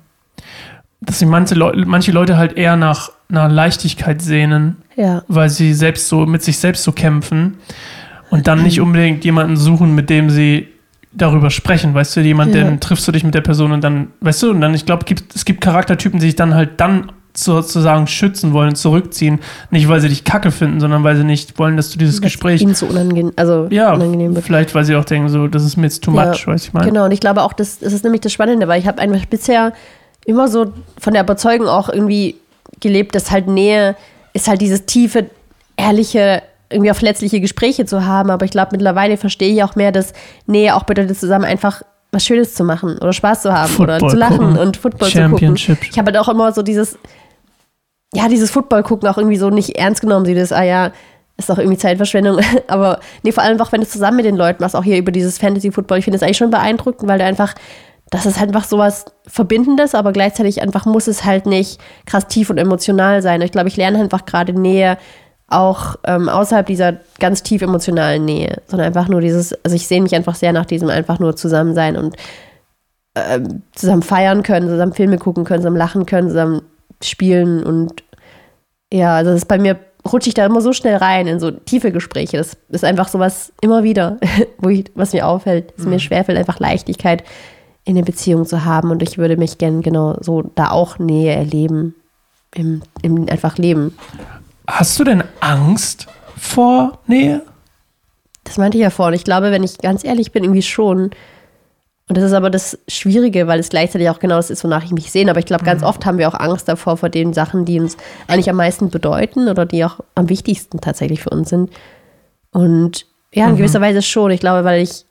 [1.00, 5.22] dass sich manche, Leu manche Leute halt eher nach, nach Leichtigkeit sehnen, Ja.
[5.28, 7.56] weil sie selbst so mit sich selbst so kämpfen
[8.30, 10.68] und dann nicht unbedingt jemanden suchen, mit dem sie
[11.12, 12.64] darüber sprechen, weißt du, jemand, Ja.
[12.64, 15.04] dann triffst du dich mit der Person und dann, weißt du, und dann, ich glaube,
[15.04, 20.00] gibt, es gibt Charaktertypen, die sich dann halt dann sozusagen schützen wollen, zurückziehen, nicht weil
[20.00, 22.74] sie dich kacke finden, sondern weil sie nicht wollen, dass du dieses Weil's Gespräch, Ihnen
[22.74, 24.44] so unangenehm, also ja, unangenehm wird.
[24.44, 26.68] vielleicht, weil sie auch denken, so, das ist mir jetzt too Ja, much, weißt du,
[26.68, 26.86] ich meine.
[26.86, 29.24] Genau, und ich glaube auch, das, das ist nämlich das Spannende, weil ich habe einfach
[29.26, 29.72] bisher
[30.26, 32.36] immer so von der Überzeugung auch irgendwie
[32.80, 33.96] gelebt, dass halt Nähe
[34.32, 35.26] ist halt dieses tiefe,
[35.76, 38.30] ehrliche, irgendwie auch verletzliche Gespräche zu haben.
[38.30, 40.12] Aber ich glaube, mittlerweile verstehe ich auch mehr, dass
[40.46, 41.82] Nähe auch bedeutet, zusammen einfach
[42.12, 44.58] was Schönes zu machen oder Spaß zu haben oder Football zu lachen gucken.
[44.58, 45.54] und Football zu gucken.
[45.56, 46.98] Ich habe halt auch immer so dieses,
[48.14, 50.92] ja, dieses Football gucken auch irgendwie so nicht ernst genommen, so das, ah ja,
[51.36, 52.40] ist doch irgendwie Zeitverschwendung.
[52.68, 54.98] Aber nee, vor allem auch, wenn du es zusammen mit den Leuten machst, auch hier
[54.98, 57.54] über dieses Fantasy-Football, ich finde es eigentlich schon beeindruckend, weil du einfach,
[58.10, 62.58] das ist einfach sowas Verbindendes, aber gleichzeitig einfach muss es halt nicht krass tief und
[62.58, 63.40] emotional sein.
[63.42, 64.98] Ich glaube, ich lerne einfach gerade Nähe
[65.48, 70.00] auch ähm, außerhalb dieser ganz tief emotionalen Nähe, sondern einfach nur dieses, also ich sehe
[70.00, 72.16] mich einfach sehr nach diesem einfach nur zusammen sein und
[73.16, 76.62] ähm, zusammen feiern können, zusammen Filme gucken können, zusammen lachen können, zusammen
[77.02, 78.02] spielen und
[78.92, 79.78] ja, also das ist bei mir
[80.10, 82.38] rutsche ich da immer so schnell rein in so tiefe Gespräche.
[82.38, 84.18] Das ist einfach sowas immer wieder,
[84.58, 87.24] wo ich, was mir auffällt, dass mir schwerfällt, einfach Leichtigkeit
[87.84, 91.34] in der Beziehung zu haben und ich würde mich gern genau so da auch Nähe
[91.34, 91.94] erleben,
[92.54, 93.96] im, im einfach Leben.
[94.66, 97.42] Hast du denn Angst vor Nähe?
[98.44, 99.14] Das meinte ich ja vorhin.
[99.14, 101.10] Ich glaube, wenn ich ganz ehrlich bin, irgendwie schon.
[102.10, 104.90] Und das ist aber das Schwierige, weil es gleichzeitig auch genau das ist, wonach ich
[104.90, 105.30] mich sehne.
[105.30, 107.96] Aber ich glaube, ganz oft haben wir auch Angst davor, vor den Sachen, die uns
[108.26, 111.70] eigentlich am meisten bedeuten oder die auch am wichtigsten tatsächlich für uns sind.
[112.50, 114.32] Und ja, in gewisser Weise schon.
[114.32, 115.04] Ich glaube, weil ich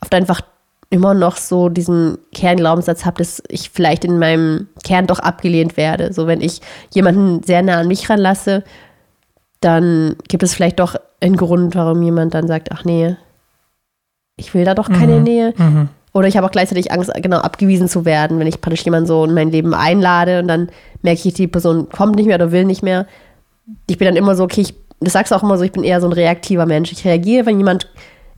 [0.00, 0.40] oft einfach
[0.88, 6.12] immer noch so diesen Kernglaubenssatz habe, dass ich vielleicht in meinem Kern doch abgelehnt werde.
[6.12, 6.60] So, wenn ich
[6.94, 8.62] jemanden sehr nah an mich ranlasse,
[9.58, 13.16] dann gibt es vielleicht doch einen Grund, warum jemand dann sagt, ach nee,
[14.36, 15.22] ich will da doch keine Mhm.
[15.24, 15.54] Nähe.
[15.56, 15.88] Mhm.
[16.16, 19.22] Oder ich habe auch gleichzeitig Angst, genau abgewiesen zu werden, wenn ich praktisch jemanden so
[19.26, 20.70] in mein Leben einlade und dann
[21.02, 23.06] merke ich, die Person kommt nicht mehr oder will nicht mehr.
[23.86, 25.84] Ich bin dann immer so, okay, ich, das sagst du auch immer so, ich bin
[25.84, 26.90] eher so ein reaktiver Mensch.
[26.90, 27.90] Ich reagiere, wenn jemand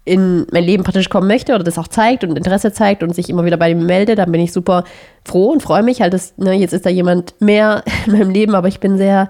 [0.04, 3.30] in mein Leben praktisch kommen möchte oder das auch zeigt und Interesse zeigt und sich
[3.30, 4.82] immer wieder bei mir meldet, dann bin ich super
[5.24, 8.56] froh und freue mich halt, dass ne, jetzt ist da jemand mehr in meinem Leben,
[8.56, 9.28] aber ich bin sehr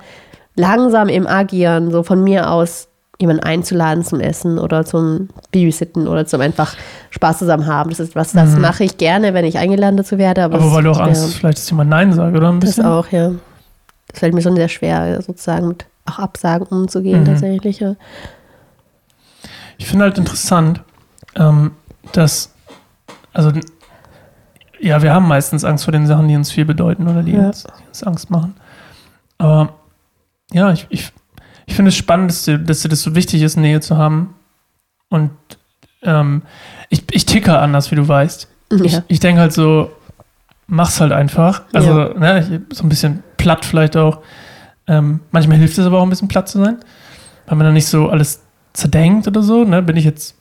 [0.57, 2.89] langsam im Agieren, so von mir aus
[3.21, 6.75] jemanden einzuladen zum Essen oder zum Babysitten oder zum einfach
[7.11, 7.91] Spaß zusammen haben.
[7.91, 10.45] Das ist was, das mache ich gerne, wenn ich eingeladen dazu werde.
[10.45, 10.63] Aber, Mhm.
[10.65, 12.49] Aber weil du auch Angst ja, hast, vielleicht, dass jemand Nein sagt, oder?
[12.51, 12.87] Ein das bisschen?
[12.87, 13.33] auch, ja.
[14.09, 17.27] Das fällt mir schon sehr schwer, sozusagen mit auch Absagen umzugehen, Mhm.
[17.27, 17.81] tatsächlich.
[17.81, 17.97] Ja.
[19.79, 20.81] Ich finde halt interessant,
[21.37, 21.73] ähm,
[22.13, 22.53] dass,
[23.33, 23.51] also,
[24.81, 27.47] ja, wir haben meistens Angst vor den Sachen, die uns viel bedeuten oder die, Ja.
[27.49, 28.55] uns, die uns Angst machen.
[29.39, 29.71] Aber
[30.53, 31.13] ja, ich, ich,
[31.69, 34.35] ich finde es spannend, dass dir, dass dir das so wichtig ist, Nähe zu haben.
[35.11, 35.31] Und
[36.03, 36.43] ähm,
[36.89, 38.49] ich, ich ticke anders, wie du weißt.
[38.85, 39.03] Ich, Ja.
[39.07, 39.91] ich denke halt so,
[40.67, 41.63] mach's halt einfach.
[41.75, 42.15] Also, Ja.
[42.19, 44.21] ne, ich, so ein bisschen platt vielleicht auch.
[44.87, 46.79] Ähm, manchmal hilft es aber auch ein bisschen platt zu sein,
[47.47, 49.65] weil man dann nicht so alles zerdenkt oder so.
[49.65, 49.83] Ne?
[49.83, 50.37] Bin ich jetzt,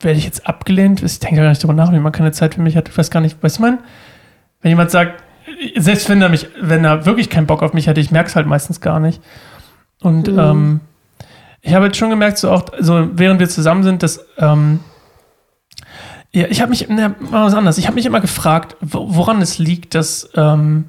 [0.00, 1.02] werde ich jetzt abgelehnt?
[1.02, 2.88] Ich denke gar nicht darüber nach, wenn man keine Zeit für mich hat.
[2.88, 3.78] Ich weiß gar nicht, weißt du, mein,
[4.62, 5.24] wenn jemand sagt,
[5.76, 8.36] selbst wenn er mich, wenn er wirklich keinen Bock auf mich hat, ich merke es
[8.36, 9.20] halt meistens gar nicht.
[10.00, 10.38] Und Mhm.
[10.38, 10.80] ähm,
[11.62, 14.80] ich habe jetzt schon gemerkt, so auch, so während wir zusammen sind, dass ähm,
[16.32, 17.78] ja, ich habe mich, ne, mal was anderes.
[17.78, 20.86] Ich habe mich immer gefragt, wo- woran es liegt, dass, ähm,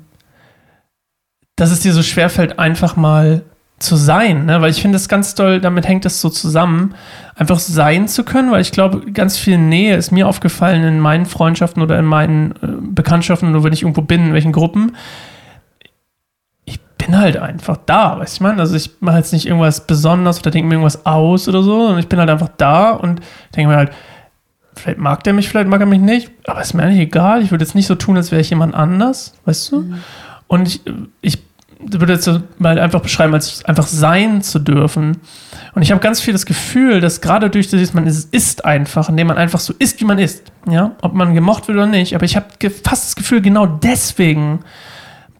[1.55, 3.43] dass es dir so schwerfällt, einfach mal
[3.77, 4.45] zu sein.
[4.45, 4.59] Ne?
[4.61, 6.95] Weil ich finde das ganz toll, damit hängt das so zusammen,
[7.35, 11.25] einfach sein zu können, weil ich glaube, ganz viel Nähe ist mir aufgefallen in meinen
[11.27, 14.95] Freundschaften oder in meinen äh, Bekanntschaften oder wenn ich irgendwo bin, in welchen Gruppen.
[17.05, 18.59] Ich bin halt einfach da, weißt du, ich meine?
[18.59, 21.99] Also ich mache jetzt nicht irgendwas Besonderes oder denke mir irgendwas aus oder so, sondern
[21.99, 23.21] ich bin halt einfach da und
[23.55, 23.91] denke mir halt,
[24.73, 27.43] vielleicht mag der mich, vielleicht mag er mich nicht, aber ist mir eigentlich egal.
[27.43, 29.93] Ich würde jetzt nicht so tun, als wäre ich jemand anders, weißt du?
[30.47, 30.81] Und ich,
[31.21, 31.37] ich
[31.79, 35.17] würde jetzt mal einfach beschreiben, als einfach sein zu dürfen.
[35.75, 39.09] Und ich habe ganz viel das Gefühl, dass gerade durch dieses, man ist, ist einfach,
[39.09, 42.15] indem man einfach so ist, wie man ist, ja, ob man gemocht wird oder nicht,
[42.15, 42.47] aber ich habe
[42.83, 44.61] fast das Gefühl, genau deswegen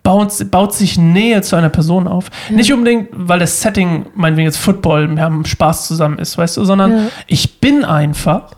[0.05, 2.29] baut, baut sich Nähe zu einer Person auf.
[2.49, 6.63] Nicht unbedingt, weil das Setting, meinetwegen jetzt Football, wir haben Spaß zusammen ist, weißt du,
[6.63, 7.03] sondern Ja.
[7.27, 8.51] ich bin einfach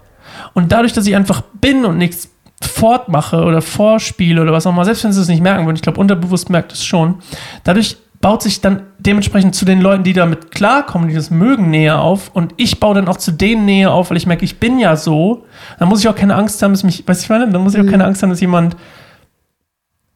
[0.54, 2.30] und dadurch, dass ich einfach bin und nichts
[2.62, 5.82] fortmache oder vorspiele oder was auch immer, selbst wenn sie es nicht merken würden, ich
[5.82, 7.16] glaube, unterbewusst merkt es schon,
[7.64, 12.02] dadurch baut sich dann dementsprechend zu den Leuten, die damit klarkommen, die das mögen, näher
[12.02, 14.80] auf und ich baue dann auch zu denen näher auf, weil ich merke, ich bin
[14.80, 15.46] ja so,
[15.80, 17.50] dann muss ich auch keine Angst haben, dass mich, weißt du, ich meine?
[17.50, 18.76] dann muss ich auch keine Angst haben, dass jemand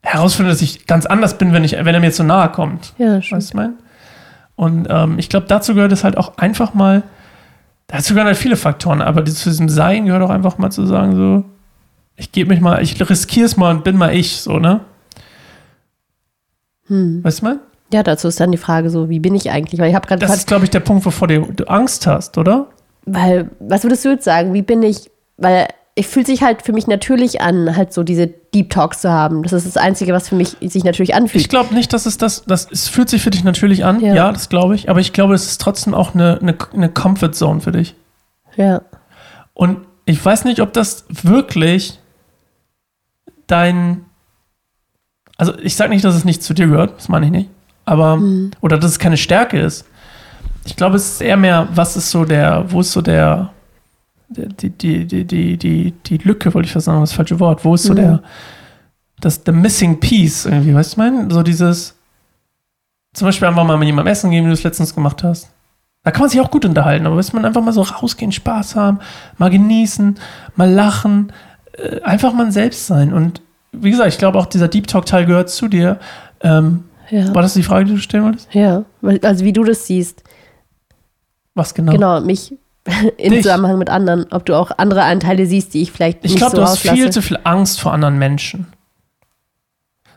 [0.01, 2.93] herausfinde, dass ich ganz anders bin, wenn, ich, wenn er mir zu nahe kommt.
[2.97, 3.73] Ja, Weißt du, was ich meine?
[4.55, 7.03] Und ähm, ich glaube, dazu gehört es halt auch einfach mal,
[7.87, 11.15] dazu gehören halt viele Faktoren, aber zu diesem Sein gehört auch einfach mal zu sagen,
[11.15, 11.45] so,
[12.15, 14.81] ich gebe mich mal, ich riskiere es mal und bin mal ich, so, ne?
[16.87, 17.23] Hm.
[17.23, 17.59] Weißt du, mein?
[17.93, 19.79] Ja, dazu ist dann die Frage so, wie bin ich eigentlich?
[19.79, 22.37] Weil ich habe gerade Das ist, glaube ich, der Punkt, wovor du du Angst hast,
[22.37, 22.67] oder?
[23.05, 24.53] Weil, was würdest du jetzt sagen?
[24.53, 25.09] Wie bin ich?
[25.37, 29.09] Weil ich fühlt sich halt für mich natürlich an, halt so diese Deep Talks zu
[29.09, 29.43] haben.
[29.43, 31.41] Das ist das Einzige, was für mich sich natürlich anfühlt.
[31.41, 34.13] Ich glaube nicht, dass es das, das, es fühlt sich für dich natürlich an, Ja.
[34.13, 37.31] ja, das glaube ich, aber ich glaube, es ist trotzdem auch eine, eine, eine Comfort
[37.33, 37.95] Zone für dich.
[38.57, 38.81] ja.
[39.53, 41.99] Und ich weiß nicht, ob das wirklich
[43.47, 44.05] dein.
[45.37, 47.49] Also, ich sage nicht, dass es nicht zu dir gehört, das meine ich nicht.
[47.85, 48.19] Aber.
[48.61, 49.85] Oder dass es keine Stärke ist.
[50.65, 52.65] Ich glaube, es ist eher mehr, was ist so der.
[52.71, 53.51] Wo ist so der.
[54.31, 57.63] Die, die, die, die, die, die Lücke, wollte ich fast sagen, das falsche Wort.
[57.65, 57.97] Wo ist so Mhm.
[57.97, 58.23] der.
[59.19, 61.31] Das, the missing piece irgendwie, weißt du, ich meine?
[61.31, 61.95] So dieses.
[63.13, 65.49] Zum Beispiel einfach mal mit jemandem essen gehen, wie du es letztens gemacht hast.
[66.03, 68.75] Da kann man sich auch gut unterhalten, aber weiß man einfach mal so rausgehen, Spaß
[68.75, 68.99] haben,
[69.37, 70.17] mal genießen,
[70.55, 71.31] mal lachen,
[71.73, 73.13] äh, einfach mal selbst sein.
[73.13, 73.41] Und
[73.73, 75.99] wie gesagt, ich glaube auch dieser Deep Talk-Teil gehört zu dir.
[76.39, 77.35] Ähm, Ja.
[77.35, 78.47] war das die Frage, die du stellen wolltest?
[78.53, 78.83] ja.
[79.23, 80.23] Also wie du das siehst.
[81.53, 81.91] Was genau?
[81.91, 82.57] Genau, mich
[83.17, 83.43] im Dich.
[83.43, 84.25] Zusammenhang mit anderen.
[84.31, 86.79] Ob du auch andere Anteile siehst, die ich vielleicht Ich nicht glaube, so du hast
[86.79, 88.67] viel zu viel Angst vor anderen Menschen.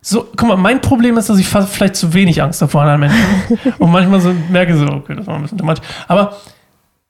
[0.01, 3.01] So, guck mal, mein Problem ist, dass ich vielleicht zu wenig Angst habe vor anderen
[3.01, 3.73] Menschen.
[3.79, 5.79] Und manchmal so merke so, okay, das war ein bisschen too much.
[6.09, 6.37] Aber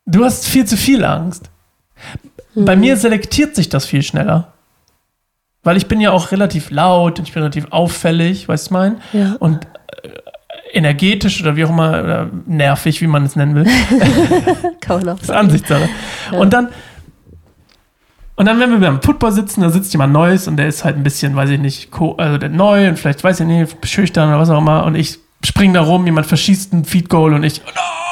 [0.06, 1.50] du hast viel zu viel Angst.
[2.54, 2.64] Mhm.
[2.64, 4.52] Bei mir selektiert sich das viel schneller.
[5.64, 9.00] Weil ich bin ja auch relativ laut und ich bin relativ auffällig, weißt du mein?
[9.12, 9.36] Ja.
[9.40, 9.66] Und
[10.02, 10.08] äh,
[10.74, 13.64] energetisch oder wie auch immer, oder nervig, wie man es nennen will.
[14.80, 15.30] Kann man auch Das ist.
[15.30, 15.88] Ansichtssache.
[16.32, 16.68] Und dann,
[18.37, 20.96] und dann, wenn wir beim Football sitzen, da sitzt jemand Neues und der ist halt
[20.96, 24.40] ein bisschen, weiß ich nicht, also der neu und vielleicht, weiß ich nicht, schüchtern oder
[24.40, 27.60] was auch immer und ich spring da rum, jemand verschießt ein Feed Goal und ich,
[27.64, 28.03] oh nein!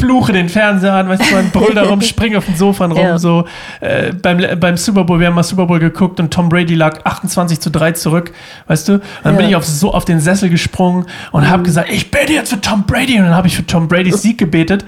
[0.00, 2.96] Fluche den Fernseher an, weißt du, man brüll da rum, springe auf den Sofa rum,
[2.96, 3.18] Ja.
[3.18, 3.44] so.
[3.80, 7.04] Äh, beim, beim Super Bowl, wir haben mal Super Bowl geguckt und Tom Brady lag
[7.04, 8.32] 28 zu 3 zurück,
[8.66, 8.92] weißt du?
[8.94, 9.50] Und dann bin Ja.
[9.50, 12.84] ich auf, so auf den Sessel gesprungen und habe gesagt, ich bete jetzt für Tom
[12.84, 13.18] Brady.
[13.18, 14.84] Und dann habe ich für Tom Bradys Sieg gebetet.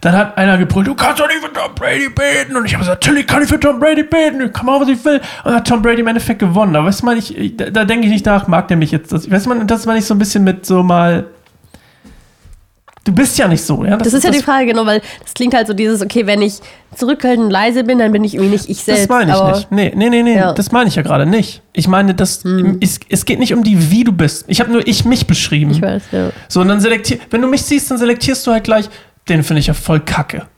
[0.00, 2.56] Dann hat einer gebrüllt, du kannst doch nicht für Tom Brady beten.
[2.56, 4.40] Und ich habe gesagt, natürlich kann ich für Tom Brady beten.
[4.40, 5.16] Ich kann machen, was ich will.
[5.16, 6.74] Und dann hat Tom Brady im Endeffekt gewonnen.
[6.76, 8.90] Aber weißt du, man, ich, ich, da, da denke ich nicht nach, mag der mich
[8.90, 9.12] jetzt?
[9.12, 11.26] Das, weißt du, man, das meine ich so ein bisschen mit so mal.
[13.06, 13.96] Du bist ja nicht so, ja?
[13.98, 16.54] Das ist ja die Frage, genau, weil das klingt halt so dieses, okay, wenn ich
[16.96, 19.04] zurückhaltend leise bin, dann bin ich irgendwie nicht ich selbst.
[19.04, 19.70] Das meine ich aber nicht.
[19.70, 20.36] Nee, nee, nee, nee.
[20.36, 20.48] Ja.
[20.48, 20.56] Hm.
[20.56, 21.62] Das meine ich ja gerade nicht.
[21.72, 22.44] Ich meine, das,
[22.80, 24.46] es, es geht nicht um die, wie du bist.
[24.48, 25.70] Ich habe nur ich mich beschrieben.
[25.70, 26.30] Ich weiß, ja.
[26.48, 28.90] So, und dann selektier, wenn du mich siehst, dann selektierst du halt gleich,
[29.28, 30.48] den finde ich ja voll kacke.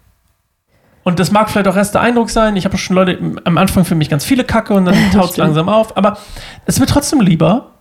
[1.04, 2.56] Und das mag vielleicht auch erst der Eindruck sein.
[2.56, 5.37] Ich habe schon Leute am Anfang für mich ganz viele Kacke und dann taut es
[5.37, 5.98] langsam auf.
[5.98, 6.16] Aber
[6.64, 7.77] es wird trotzdem lieber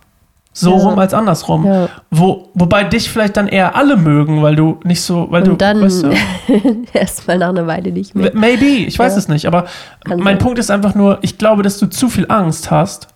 [0.60, 0.84] so Ja.
[0.84, 1.66] rum als andersrum.
[1.66, 1.90] Ja.
[2.10, 5.56] Wo, wobei dich vielleicht dann eher alle mögen, weil du nicht so, weil Und du,
[5.56, 6.12] dann weißt du,
[6.94, 8.32] erstmal nach einer Weile nicht mehr.
[8.34, 9.20] maybe, ich weiß Ja.
[9.20, 9.46] es nicht.
[9.46, 9.66] Aber
[10.06, 10.38] Kann mein sein.
[10.40, 13.08] Punkt ist einfach nur, ich glaube, dass du zu viel Angst hast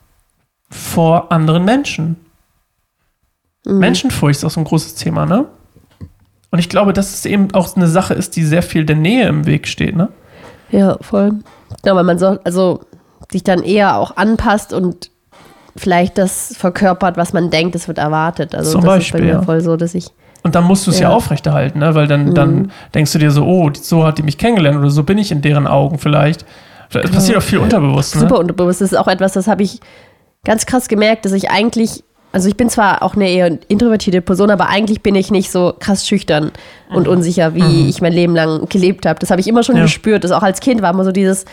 [0.70, 2.18] vor anderen Menschen.
[3.66, 3.80] Mhm.
[3.80, 5.46] Menschenfurcht ist auch so ein großes Thema, ne?
[6.52, 9.28] Und ich glaube, dass es eben auch eine Sache ist, die sehr viel der Nähe
[9.28, 10.10] im Weg steht, ne?
[10.70, 11.40] Ja, voll.
[11.86, 12.82] Ja, weil man so, also
[13.32, 15.11] sich dann eher auch anpasst und
[15.76, 18.54] vielleicht das verkörpert, was man denkt, es wird erwartet.
[18.56, 19.42] Also Zum das Beispiel, ist bei mir ja.
[19.44, 20.08] voll so, dass ich
[20.44, 21.04] Und dann musst du es ja.
[21.04, 21.10] Ja.
[21.10, 21.16] Mhm.
[21.16, 21.96] aufrechterhalten, ne?
[21.96, 25.04] Weil dann, dann denkst du dir so, oh, so hat die mich kennengelernt oder so
[25.04, 26.46] bin ich in deren Augen vielleicht.
[26.94, 28.22] Es passiert auch viel unterbewusst, ne?
[28.22, 28.82] super unterbewusst.
[28.82, 29.80] Das ist auch etwas, das habe ich
[30.44, 32.04] ganz krass gemerkt, dass ich eigentlich,
[32.34, 35.74] also ich bin zwar auch eine eher introvertierte Person, aber eigentlich bin ich nicht so
[35.80, 36.52] krass schüchtern
[36.90, 39.20] und unsicher, wie ich mein Leben lang gelebt habe.
[39.20, 39.80] Das habe ich immer schon Mhm.
[39.82, 39.86] Ja.
[39.86, 40.26] gespürt.
[40.26, 41.46] Das auch als Kind war immer so dieses,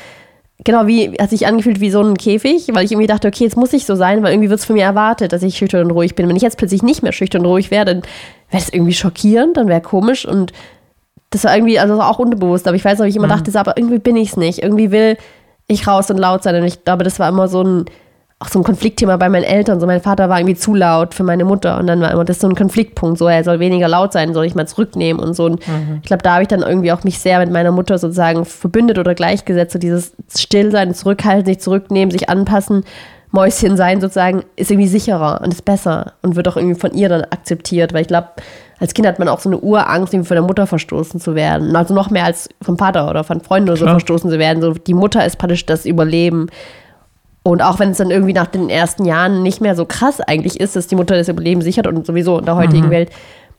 [0.64, 3.57] genau wie, hat sich angefühlt wie so ein Käfig, weil ich irgendwie dachte, okay, jetzt
[3.57, 5.90] muss ich so sein, weil irgendwie wird es von mir erwartet, dass ich schüchtern und
[5.92, 6.29] ruhig bin.
[6.29, 8.03] Wenn ich jetzt plötzlich nicht mehr schüchtern und ruhig wäre, dann
[8.51, 10.53] wäre das irgendwie schockierend, dann wäre komisch und
[11.31, 13.59] das war irgendwie, also auch unterbewusst, aber ich weiß noch, wie ich immer dachte, so,
[13.59, 14.62] aber irgendwie bin ich es nicht.
[14.62, 15.18] Irgendwie will
[15.66, 16.55] ich raus und laut sein.
[16.57, 17.85] Und ich glaube, das war immer so ein,
[18.40, 19.81] auch so ein Konfliktthema bei meinen Eltern.
[19.81, 21.79] So, mein Vater war irgendwie zu laut für meine Mutter.
[21.79, 23.18] Und dann war immer das so ein Konfliktpunkt.
[23.18, 25.46] So, er soll weniger laut sein, soll ich mal zurücknehmen und so.
[25.46, 25.61] Und
[26.03, 28.98] ich glaube, da habe ich dann irgendwie auch mich sehr mit meiner Mutter sozusagen verbündet
[28.98, 29.72] oder gleichgesetzt.
[29.72, 32.85] So dieses Stillsein, Zurückhalten, sich zurücknehmen, sich anpassen.
[33.31, 37.09] Mäuschen sein sozusagen ist irgendwie sicherer und ist besser und wird auch irgendwie von ihr
[37.11, 38.29] dann akzeptiert, weil ich glaube,
[38.81, 41.74] als Kind hat man auch so eine Urangst, irgendwie von der Mutter verstoßen zu werden.
[41.77, 43.96] Also noch mehr als vom Vater oder von Freunden oder so Klar.
[43.96, 44.62] verstoßen zu werden.
[44.62, 46.48] So, die Mutter ist praktisch das Überleben.
[47.48, 50.61] Und auch wenn es dann irgendwie nach den ersten Jahren nicht mehr so krass eigentlich
[50.61, 53.11] ist, dass die Mutter das Überleben sichert und sowieso in der heutigen Welt.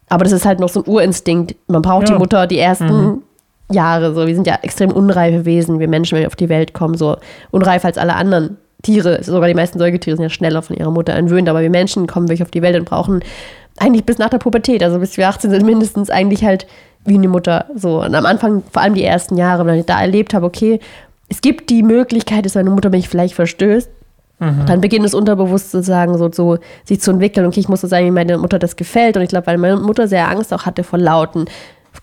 [0.10, 1.56] Aber das ist halt noch so ein Urinstinkt.
[1.68, 2.14] Man braucht Ja.
[2.14, 3.24] die Mutter die ersten
[3.72, 4.14] Jahre.
[4.14, 6.98] So, wir sind ja extrem unreife Wesen, wir Menschen, wenn wir auf die Welt kommen,
[6.98, 7.18] so
[7.50, 11.14] unreifer als alle anderen Tiere, sogar die meisten Säugetiere sind ja schneller von ihrer Mutter
[11.14, 13.22] entwöhnt, aber wir Menschen kommen wirklich auf die Welt und brauchen
[13.80, 16.68] eigentlich bis nach der Pubertät, also bis wir 18 sind, mindestens eigentlich halt
[17.06, 17.66] wie eine Mutter.
[17.76, 18.04] So.
[18.04, 20.80] Und am Anfang, vor allem die ersten Jahre, wenn ich da erlebt habe, okay,
[21.30, 23.90] es gibt die Möglichkeit, dass meine Mutter mich vielleicht verstößt,
[24.40, 27.46] dann beginnt es unterbewusst sozusagen so, so sich zu entwickeln.
[27.46, 29.18] Okay, ich muss so sagen, wie meine Mutter das gefällt.
[29.18, 31.46] Und ich glaube, weil meine Mutter sehr Angst auch hatte vor lauten,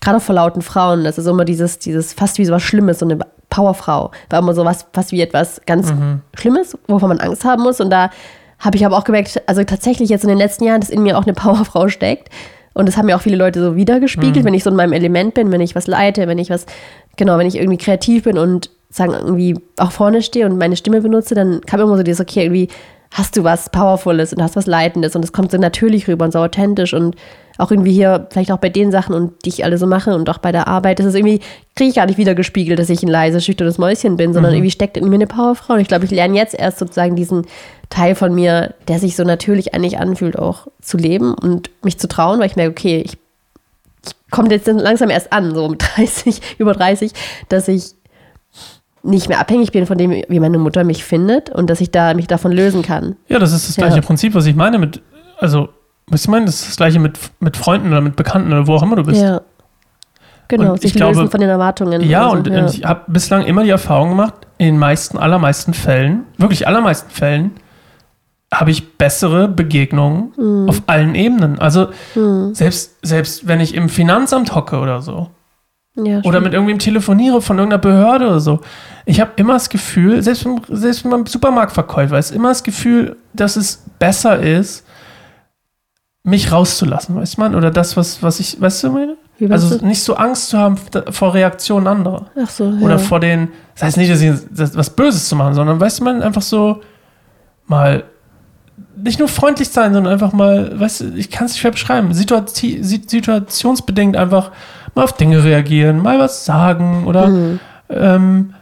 [0.01, 1.03] gerade auch vor lauten Frauen.
[1.03, 3.17] Das ist immer dieses, dieses fast wie so was Schlimmes, so eine
[3.49, 4.11] Powerfrau.
[4.29, 5.91] War immer so was, fast wie etwas ganz
[6.35, 7.81] Schlimmes, wovon man Angst haben muss.
[7.81, 8.11] Und da
[8.59, 11.17] habe ich aber auch gemerkt, also tatsächlich jetzt in den letzten Jahren, dass in mir
[11.17, 12.29] auch eine Powerfrau steckt.
[12.77, 15.33] Und das haben mir auch viele Leute so wiedergespiegelt, wenn ich so in meinem Element
[15.33, 16.67] bin, wenn ich was leite, wenn ich was,
[17.15, 21.01] genau, wenn ich irgendwie kreativ bin und sagen, irgendwie auch vorne stehe und meine Stimme
[21.01, 22.67] benutze, dann kam immer so dieses, okay, irgendwie
[23.11, 26.31] hast du was Powervolles und hast was Leitendes und es kommt so natürlich rüber und
[26.31, 27.15] so authentisch und
[27.57, 30.29] auch irgendwie hier, vielleicht auch bei den Sachen und die ich alle so mache und
[30.29, 31.39] auch bei der Arbeit, das ist irgendwie,
[31.75, 34.71] kriege ich gar nicht wieder gespiegelt, dass ich ein leises, schüchternes Mäuschen bin, sondern irgendwie
[34.71, 37.45] steckt in mir eine Powerfrau und ich glaube, ich lerne jetzt erst sozusagen diesen
[37.89, 42.07] Teil von mir, der sich so natürlich eigentlich anfühlt, auch zu leben und mich zu
[42.07, 43.13] trauen, weil ich merke, okay, ich,
[44.05, 47.11] ich komme jetzt langsam erst an, so mit 30, über 30,
[47.49, 47.93] dass ich
[49.03, 52.13] nicht mehr abhängig bin von dem, wie meine Mutter mich findet und dass ich da
[52.13, 53.15] mich davon lösen kann.
[53.29, 53.87] Ja, das ist das Ja.
[53.87, 55.01] gleiche Prinzip, was ich meine mit,
[55.39, 55.69] also,
[56.09, 58.75] was ich meine, das ist das gleiche mit, mit Freunden oder mit Bekannten oder wo
[58.75, 59.21] auch immer du bist.
[59.21, 59.41] Ja.
[60.47, 62.01] Genau, Und sich ich glaube- lösen von den Erwartungen.
[62.01, 65.73] Ja, so, und, und ich habe bislang immer die Erfahrung gemacht, in den meisten, allermeisten
[65.73, 67.51] Fällen, wirklich allermeisten Fällen,
[68.53, 70.69] habe ich bessere Begegnungen Mhm.
[70.69, 71.59] auf allen Ebenen.
[71.59, 71.87] Also
[72.53, 75.29] selbst, selbst wenn ich im Finanzamt hocke oder so,
[75.95, 78.61] ja, oder mit irgendwem telefoniere von irgendeiner Behörde oder so.
[79.05, 83.83] Ich habe immer das Gefühl, selbst, selbst beim Supermarktverkäufer ist immer das Gefühl, dass es
[83.99, 84.85] besser ist,
[86.27, 87.55] mich rauszulassen, weißt man?
[87.55, 89.15] Oder das, was, was ich, weißt du, meine?
[89.49, 89.85] Also du?
[89.85, 90.77] nicht so Angst zu haben
[91.11, 92.25] vor Reaktionen anderer.
[92.43, 92.81] Ach so, ja.
[92.85, 95.99] Oder vor den, das heißt nicht, dass ich das, was Böses zu machen, sondern weißt
[95.99, 96.81] du, man einfach so
[97.67, 98.03] mal
[98.95, 102.13] nicht nur freundlich sein, sondern einfach mal, weißt du, ich kann es nicht schwer beschreiben,
[102.13, 104.51] Situati si- situationsbedingt einfach
[104.95, 107.59] mal auf Dinge reagieren, mal was sagen oder Mhm.
[107.89, 108.53] ähm,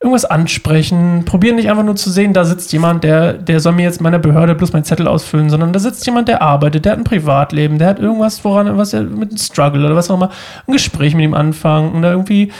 [0.00, 1.24] irgendwas ansprechen.
[1.26, 4.18] Probieren nicht einfach nur zu sehen, da sitzt jemand, der, der soll mir jetzt meiner
[4.18, 7.78] Behörde bloß meinen Zettel ausfüllen, sondern da sitzt jemand, der arbeitet, der hat ein Privatleben,
[7.78, 10.30] der hat irgendwas, woran, was er mit einem Struggle oder was auch immer,
[10.66, 12.50] ein Gespräch mit ihm anfangen oder irgendwie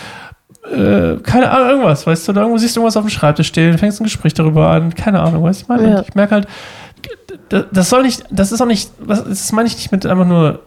[0.70, 3.78] äh, keine Ahnung, irgendwas, weißt du, oder irgendwo siehst du irgendwas auf dem Schreibtisch stehen,
[3.78, 6.00] fängst ein Gespräch darüber an, keine Ahnung, weißt du, ich meine, Ja.
[6.02, 6.48] ich merke halt,
[7.72, 10.60] das, soll nicht, das ist auch nicht, das meine ich nicht mit einfach nur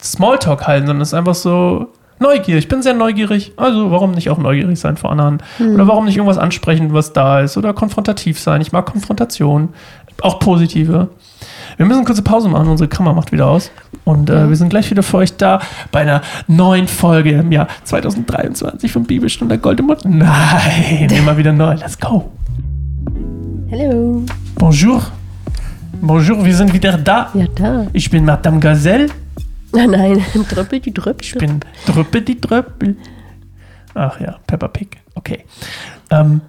[0.00, 1.88] Smalltalk halten, sondern es ist einfach so
[2.20, 2.58] Neugier.
[2.58, 5.42] Ich bin sehr neugierig, also warum nicht auch neugierig sein vor anderen?
[5.58, 7.56] Oder warum nicht irgendwas ansprechen, was da ist?
[7.56, 8.60] Oder konfrontativ sein.
[8.60, 9.70] Ich mag Konfrontation,
[10.20, 11.08] auch positive.
[11.78, 13.70] Wir müssen eine kurze Pause machen, unsere Kamera macht wieder aus.
[14.04, 15.60] Und äh, wir sind gleich wieder für euch da
[15.92, 20.08] bei einer neuen Folge im Jahr 2023 von Bibelstunde Mutter.
[20.08, 21.74] Nein, immer wieder neu.
[21.74, 22.30] Let's go.
[23.68, 24.22] Hello.
[24.56, 25.02] Bonjour.
[26.02, 27.30] Bonjour, wir sind wieder da.
[27.34, 27.86] Ja, da.
[27.92, 29.06] Ich bin Madame Gazelle.
[29.88, 31.24] Nein, Dröppel, die Dröppel.
[31.24, 32.96] Ich bin Drüppel die Dröppel.
[33.94, 34.96] Ach ja, Peppa Pig.
[35.14, 35.44] Okay.
[36.10, 36.40] Ähm,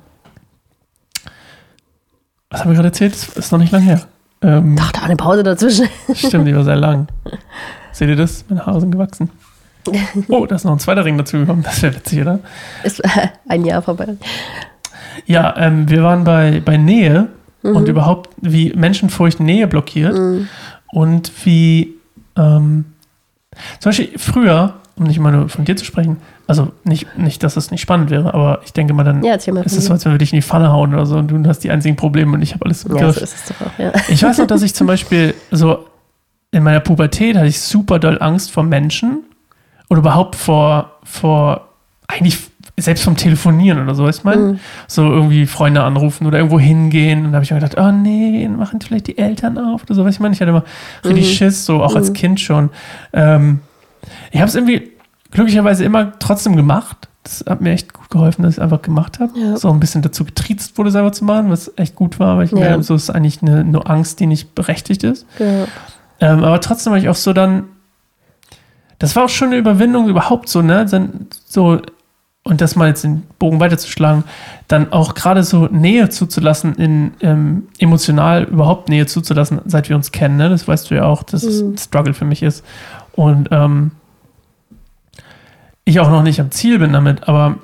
[2.50, 3.14] was haben wir gerade erzählt?
[3.14, 4.02] Das ist noch nicht lang her.
[4.42, 5.88] Ähm, Ach, da war eine Pause dazwischen.
[6.14, 7.08] stimmt, die war sehr lang.
[7.92, 8.46] Seht ihr das?
[8.50, 9.30] Meine Haare sind gewachsen.
[10.28, 11.64] Oh, da ist noch ein zweiter Ring dazu gekommen.
[11.64, 12.40] Das wäre witzig, oder?
[12.84, 13.02] Ist
[13.48, 14.16] ein Jahr vorbei.
[15.26, 17.30] Ja, ähm, wir waren bei, bei Nähe
[17.64, 20.16] und überhaupt, wie Menschenfurcht Nähe blockiert
[20.92, 21.96] und wie
[22.38, 22.86] ähm,
[23.80, 27.54] zum Beispiel früher, um nicht mal nur von dir zu sprechen, also nicht, nicht, dass
[27.54, 29.64] das nicht spannend wäre, aber ich denke mal dann, Ja, mal.
[29.66, 29.94] es ist so, dir.
[29.94, 31.96] als wenn wir dich in die Pfanne hauen oder so und du hast die einzigen
[31.96, 33.16] Probleme und ich habe alles im ja, Griff.
[33.16, 33.92] so ist es doch auch, ja.
[34.10, 35.86] Ich weiß noch, dass ich zum Beispiel so
[36.52, 39.24] in meiner Pubertät hatte ich super doll Angst vor Menschen
[39.90, 41.70] oder überhaupt vor, vor
[42.08, 42.38] eigentlich
[42.80, 44.30] selbst vom Telefonieren oder so, weißt du?
[44.30, 44.60] Mhm.
[44.88, 48.48] So irgendwie Freunde anrufen oder irgendwo hingehen und da habe ich mir gedacht, oh nee,
[48.48, 50.64] machen vielleicht die Eltern auf oder so, weißt du, ich meine, ich hatte immer
[51.06, 51.34] richtig Mhm.
[51.36, 52.14] Schiss, so auch als Mhm.
[52.14, 52.70] Kind schon.
[53.14, 53.60] Ähm,
[54.32, 54.90] ich habe es irgendwie
[55.32, 57.08] glücklicherweise immer trotzdem gemacht.
[57.24, 59.38] Das hat mir echt gut geholfen, dass ich es einfach gemacht habe.
[59.38, 59.56] Ja.
[59.56, 62.52] So ein bisschen dazu getriezt wurde, selber zu machen, was echt gut war, weil ich
[62.52, 62.78] Ja.
[62.78, 65.28] mir so ist eigentlich eine, eine Angst, die nicht berechtigt ist.
[65.38, 65.66] Ja.
[66.20, 67.66] Ähm, aber trotzdem war ich auch so dann,
[68.98, 70.88] das war auch schon eine Überwindung überhaupt so, ne?
[71.46, 71.80] So,
[72.44, 74.24] und das mal jetzt den Bogen weiterzuschlagen,
[74.68, 80.12] dann auch gerade so Nähe zuzulassen, in ähm, emotional überhaupt Nähe zuzulassen, seit wir uns
[80.12, 80.50] kennen, ne?
[80.50, 82.66] Das weißt du ja auch, dass es ein Struggle für mich ist.
[83.14, 83.92] Und ähm,
[85.86, 87.58] ich auch noch nicht am Ziel bin damit, aber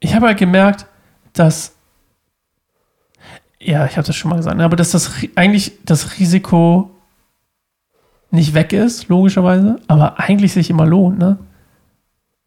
[0.00, 0.86] ich habe halt gemerkt,
[1.34, 1.74] dass
[3.64, 6.90] ja, ich habe das schon mal gesagt, ne, aber dass das eigentlich das Risiko
[8.30, 11.38] nicht weg ist, logischerweise, aber eigentlich sich immer lohnt, ne?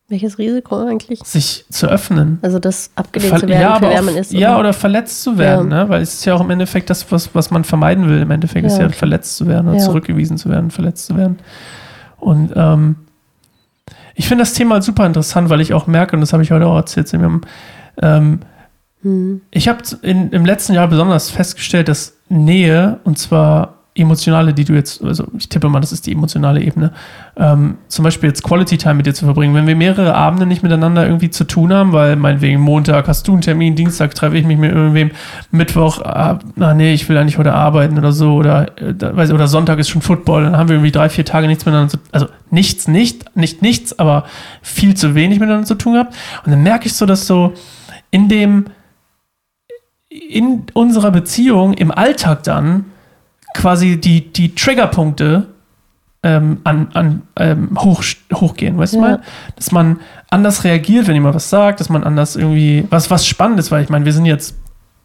[0.08, 1.20] Welches Risiko eigentlich?
[1.24, 2.38] sich zu öffnen.
[2.44, 4.32] Also das abgelehnt zu werden, ja, für wer man ist.
[4.32, 5.90] ja, oder verletzt zu werden, ne?
[5.90, 8.22] weil es ist ja auch im Endeffekt das, was, was man vermeiden will.
[8.22, 8.96] Im Endeffekt ist Ja, ja okay.
[8.96, 9.84] verletzt zu werden oder Ja.
[9.84, 11.40] zurückgewiesen zu werden, verletzt zu werden.
[12.20, 12.98] Und ähm,
[14.14, 16.68] ich finde das Thema super interessant, weil ich auch merke, und das habe ich heute
[16.68, 17.12] auch erzählt,
[18.02, 18.40] ähm,
[19.02, 19.42] Hm.
[19.52, 25.02] ich habe im letzten Jahr besonders festgestellt, dass Nähe, und zwar emotionale, die du jetzt,
[25.02, 26.92] also ich tippe mal, das ist die emotionale Ebene,
[27.38, 29.56] ähm, zum Beispiel jetzt Quality Time mit dir zu verbringen.
[29.56, 33.32] Wenn wir mehrere Abende nicht miteinander irgendwie zu tun haben, weil meinetwegen Montag hast du
[33.32, 35.12] einen Termin, Dienstag treffe ich mich mit irgendwem,
[35.50, 39.80] Mittwoch, ah, na nee, ich will eigentlich heute arbeiten oder so, oder, äh, oder Sonntag
[39.80, 42.90] ist schon Football, dann haben wir irgendwie drei, vier Tage nichts miteinander zu also nichts,
[42.90, 44.26] nicht, nicht nichts, aber
[44.62, 46.14] viel zu wenig miteinander zu tun gehabt.
[46.46, 47.54] Und dann merke ich so, dass so
[48.12, 48.66] in dem,
[50.10, 52.86] in unserer Beziehung im Alltag dann
[53.56, 55.48] quasi die, die Triggerpunkte
[56.24, 59.02] ähm, an, an, ähm, hoch, hochgehen, weißt du Ja.
[59.04, 59.22] mal?
[59.56, 63.60] Dass man anders reagiert, wenn jemand was sagt, dass man anders irgendwie, was, was spannend
[63.60, 64.56] ist, weil ich meine, wir sind jetzt,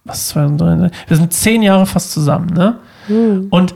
[0.04, 2.76] was, 2003, wir sind zehn Jahre fast zusammen, ne?
[3.06, 3.74] Hm, Und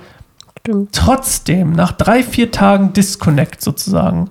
[0.60, 0.92] stimmt.
[0.92, 4.30] trotzdem, nach drei, vier Tagen Disconnect sozusagen,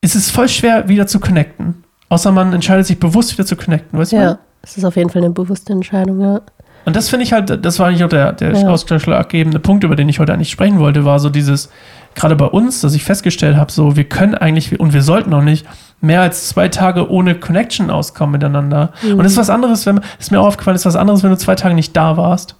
[0.00, 1.84] ist es voll schwer, wieder zu connecten.
[2.08, 4.16] Außer man entscheidet sich bewusst wieder zu connecten, weißt du?
[4.16, 6.40] Ja, es ist auf jeden Fall eine bewusste Entscheidung, ja.
[6.84, 8.68] Und das finde ich halt, das war eigentlich auch der, der Ja.
[8.68, 11.70] ausschlaggebende Punkt, über den ich heute eigentlich sprechen wollte, war so dieses,
[12.14, 15.42] gerade bei uns, dass ich festgestellt habe, so, wir können eigentlich, und wir sollten auch
[15.42, 15.66] nicht,
[16.00, 18.92] mehr als zwei Tage ohne Connection auskommen miteinander.
[19.02, 19.14] Mhm.
[19.18, 21.38] Und es ist was anderes, wenn, ist mir auch aufgefallen, ist was anderes, wenn du
[21.38, 22.56] zwei Tage nicht da warst.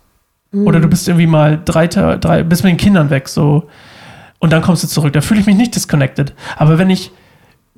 [0.52, 0.66] Mhm.
[0.66, 3.68] Oder du bist irgendwie mal drei, Ta- drei bist mit den Kindern weg, so.
[4.38, 5.12] Und dann kommst du zurück.
[5.12, 6.32] Da fühle ich mich nicht disconnected.
[6.56, 7.10] Aber wenn ich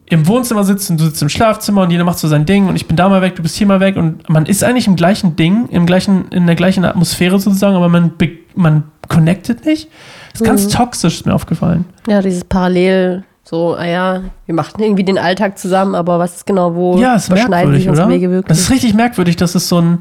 [0.08, 2.76] im Wohnzimmer sitze und du sitzt im Schlafzimmer und jeder macht so sein Ding und
[2.76, 4.94] ich bin da mal weg, du bist hier mal weg und man ist eigentlich im
[4.96, 8.12] gleichen Ding, im gleichen, in der gleichen Atmosphäre sozusagen, aber man,
[8.54, 9.88] man connected nicht.
[10.32, 10.70] Das ist ganz Mhm.
[10.70, 11.84] toxisch, ist mir aufgefallen.
[12.06, 16.46] Ja, dieses Parallel, so, ah ja, wir machen irgendwie den Alltag zusammen, aber was ist
[16.46, 16.98] genau wo?
[16.98, 18.08] Ja, ist merkwürdig, oder?
[18.08, 18.48] Wege wirklich?
[18.48, 19.98] Das ist richtig merkwürdig, dass es so ein,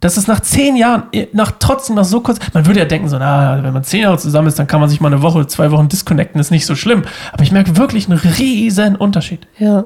[0.00, 3.18] dass es nach zehn Jahren, nach trotzdem nach so kurz, man würde ja denken, so,
[3.18, 5.70] na, wenn man zehn Jahre zusammen ist, dann kann man sich mal eine Woche, zwei
[5.70, 7.04] Wochen disconnecten, ist nicht so schlimm.
[7.32, 9.46] Aber ich merke wirklich einen riesen Unterschied.
[9.58, 9.84] Ja.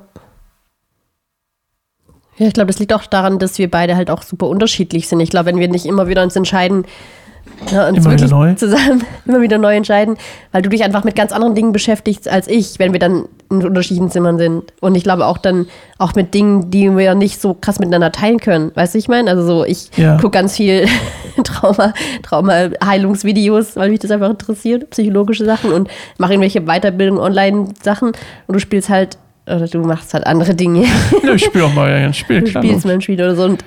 [2.36, 5.20] Ja, ich glaube, das liegt auch daran, dass wir beide halt auch super unterschiedlich sind.
[5.20, 6.86] Ich glaube, wenn wir nicht immer wieder uns entscheiden,
[7.70, 8.54] ja, uns Immer wieder neu.
[8.54, 10.16] zusammen immer wieder neu entscheiden,
[10.52, 13.64] weil du dich einfach mit ganz anderen Dingen beschäftigst als ich, wenn wir dann in
[13.66, 14.64] unterschiedlichen Zimmern sind.
[14.80, 15.66] Und ich glaube auch dann
[15.98, 18.70] auch mit Dingen, die wir nicht so krass miteinander teilen können.
[18.74, 19.30] Weißt du, ich meine?
[19.30, 20.16] Also so, ich Ja.
[20.16, 20.86] gucke ganz viel
[21.44, 28.54] Trauma, Trauma-Heilungsvideos, weil mich das einfach interessiert, psychologische Sachen und mache irgendwelche Weiterbildung, Online-Sachen und
[28.54, 30.86] du spielst halt, oder du machst halt andere Dinge.
[31.22, 33.44] Nö, ich spiele auch mal ein Spiel, Du spielst mal ein Spiel oder so.
[33.44, 33.64] Und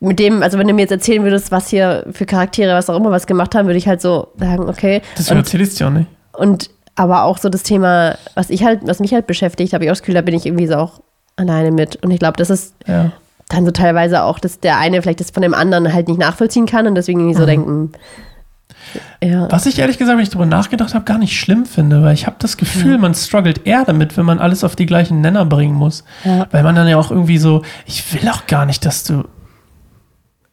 [0.00, 2.96] mit dem, also wenn du mir jetzt erzählen würdest, was hier für Charaktere, was auch
[2.96, 5.02] immer, was gemacht haben, würde ich halt so sagen, okay.
[5.18, 6.06] Deswegen Und, erzähl ich es dir auch nicht.
[6.32, 9.90] und aber auch so das Thema, was ich halt, was mich halt beschäftigt, habe ich
[9.90, 11.00] auch das Gefühl, da bin ich irgendwie so auch
[11.36, 11.96] alleine mit.
[12.04, 13.12] Und ich glaube, das ist Ja.
[13.48, 16.66] dann so teilweise auch, dass der eine vielleicht das von dem anderen halt nicht nachvollziehen
[16.66, 17.46] kann und deswegen irgendwie so Mhm.
[17.46, 17.92] denken.
[19.22, 19.50] Ja.
[19.50, 22.26] Was ich ehrlich gesagt, wenn ich darüber nachgedacht habe, gar nicht schlimm finde, weil ich
[22.26, 25.74] habe das Gefühl, man struggelt eher damit, wenn man alles auf die gleichen Nenner bringen
[25.74, 26.04] muss.
[26.24, 26.46] Ja.
[26.50, 29.24] Weil man dann ja auch irgendwie so, ich will auch gar nicht, dass du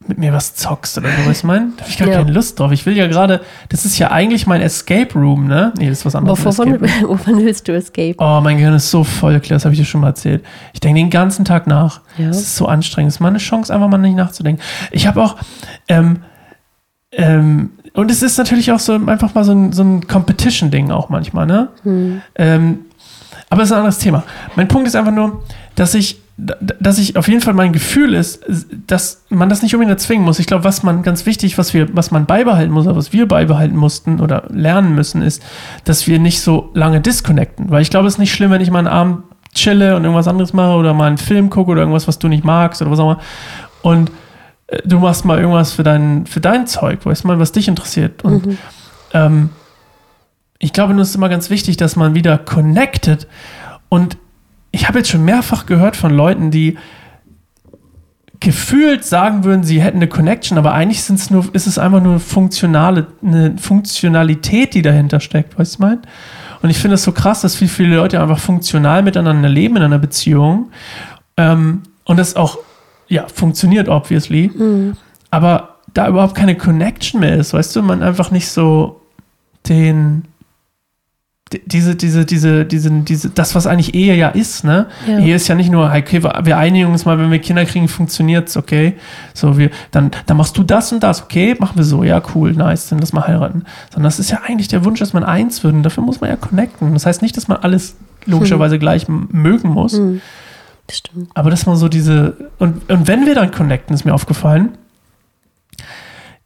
[0.05, 1.71] mit mir was zockst oder so, was ich meine?
[1.75, 2.17] Da habe ich gar Ja.
[2.19, 2.71] keine Lust drauf.
[2.71, 5.73] Ich will ja gerade, das ist ja eigentlich mein Escape Room, ne?
[5.77, 6.45] Nee, das ist was anderes.
[6.45, 8.15] Wovon, wovon willst du escape?
[8.19, 10.45] Oh, mein Gehirn ist so voll, Claire, das habe ich dir schon mal erzählt.
[10.73, 12.01] Ich denke den ganzen Tag nach.
[12.17, 12.27] Ja.
[12.27, 13.09] Das ist so anstrengend.
[13.09, 14.61] Das ist mal eine Chance, einfach mal nicht nachzudenken.
[14.91, 15.35] Ich habe auch,
[15.89, 16.21] ähm,
[17.11, 21.09] ähm, und es ist natürlich auch so einfach mal so ein, so ein Competition-Ding auch
[21.09, 21.69] manchmal, ne?
[21.83, 22.21] Hm.
[22.35, 22.79] Ähm,
[23.49, 24.23] aber das ist ein anderes Thema.
[24.55, 25.43] Mein Punkt ist einfach nur,
[25.75, 28.45] dass ich, dass ich auf jeden Fall mein Gefühl ist,
[28.85, 30.37] dass man das nicht unbedingt erzwingen muss.
[30.37, 33.27] Ich glaube, was man ganz wichtig, was wir, was man beibehalten muss, oder was wir
[33.27, 35.41] beibehalten mussten oder lernen müssen, ist,
[35.83, 37.71] dass wir nicht so lange disconnecten.
[37.71, 39.23] Weil ich glaube, es ist nicht schlimm, wenn ich mal einen Abend
[39.55, 42.43] chille und irgendwas anderes mache oder mal einen Film gucke oder irgendwas, was du nicht
[42.43, 43.19] magst oder was auch immer.
[43.81, 44.11] Und
[44.67, 47.67] äh, du machst mal irgendwas für dein, für dein Zeug, weißt du mal, was dich
[47.67, 48.23] interessiert.
[48.23, 48.57] Und Mhm.
[49.13, 49.49] ähm,
[50.59, 53.27] ich glaube, nur ist immer ganz wichtig, dass man wieder connected.
[53.89, 54.17] Und
[54.77, 56.77] ich habe jetzt schon mehrfach gehört von Leuten, die
[58.39, 62.19] gefühlt sagen würden, sie hätten eine Connection, aber eigentlich sind's nur, ist es einfach nur
[62.19, 65.99] funktionale, eine Funktionalität, die dahinter steckt, weißt du, mein?
[66.61, 69.81] Und ich finde es so krass, dass viel, viele Leute einfach funktional miteinander leben in
[69.81, 70.71] einer Beziehung.
[71.37, 72.59] Ähm, und das auch,
[73.07, 74.51] ja, funktioniert, obviously.
[75.31, 79.01] Aber da überhaupt keine Connection mehr ist, weißt du, man einfach nicht so
[79.69, 80.25] den,
[81.53, 84.87] die- diese, diese, diese, diesen, diese, das, was eigentlich Ehe ja ist, ne?
[85.07, 85.19] Ja.
[85.19, 88.57] Ehe ist ja nicht nur, okay, wir einigen uns mal, wenn wir Kinder kriegen, funktioniert's,
[88.57, 88.93] okay?
[89.33, 91.55] So, wir, dann, dann machst du das und das, okay?
[91.59, 93.63] Machen wir so, ja, cool, nice, dann lass mal heiraten.
[93.91, 96.29] Sondern das ist ja eigentlich der Wunsch, dass man eins wird und dafür muss man
[96.29, 96.93] ja connecten.
[96.93, 97.95] Das heißt nicht, dass man alles
[98.25, 99.93] logischerweise gleich m- mögen muss.
[99.93, 100.21] Hm.
[100.87, 101.29] Das stimmt.
[101.33, 102.35] Aber dass man so diese.
[102.59, 104.77] Und, und wenn wir dann connecten, ist mir aufgefallen,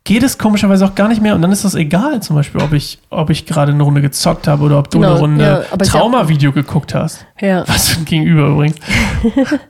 [0.03, 1.35] geht es komischerweise auch gar nicht mehr.
[1.35, 4.47] Und dann ist das egal, zum Beispiel, ob ich, ob ich gerade eine Runde gezockt
[4.47, 7.25] habe oder ob du Genau, eine Runde ja, Trauma-Video geguckt hast.
[7.39, 7.63] Ja.
[7.67, 8.77] Was für ein Gegenüber übrigens.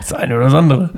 [0.00, 0.90] das eine oder das andere.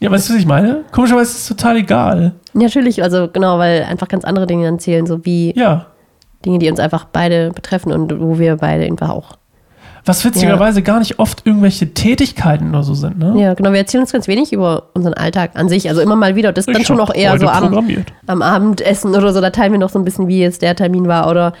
[0.00, 0.84] Ja, weißt du, was ich meine?
[0.92, 2.32] Komischerweise ist es total egal.
[2.52, 5.86] Natürlich, also genau, weil einfach ganz andere Dinge dann zählen, so wie Ja.
[6.44, 9.36] Dinge, die uns einfach beide betreffen und wo wir beide einfach auch.
[10.06, 13.34] Was witzigerweise gar nicht oft irgendwelche Tätigkeiten oder so sind, ne?
[13.36, 16.36] Ja, genau, wir erzählen uns ganz wenig über unseren Alltag an sich, also immer mal
[16.36, 16.52] wieder.
[16.52, 19.80] Das ist dann schon noch eher so am, am Abendessen oder so, da teilen wir
[19.80, 21.52] noch so ein bisschen, wie jetzt der Termin war oder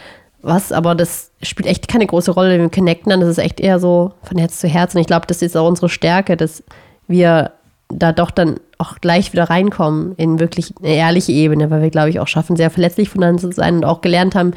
[0.42, 2.58] was, aber das spielt echt keine große Rolle.
[2.58, 4.94] Wir connecten dann, das ist echt eher so von Herz zu Herz.
[4.94, 6.62] Und ich glaube, das ist auch unsere Stärke, dass
[7.08, 7.50] wir
[7.88, 12.10] da doch dann auch gleich wieder reinkommen in wirklich eine ehrliche Ebene, weil wir, glaube
[12.10, 14.52] ich, auch schaffen, sehr verletzlich voneinander zu sein und auch gelernt haben,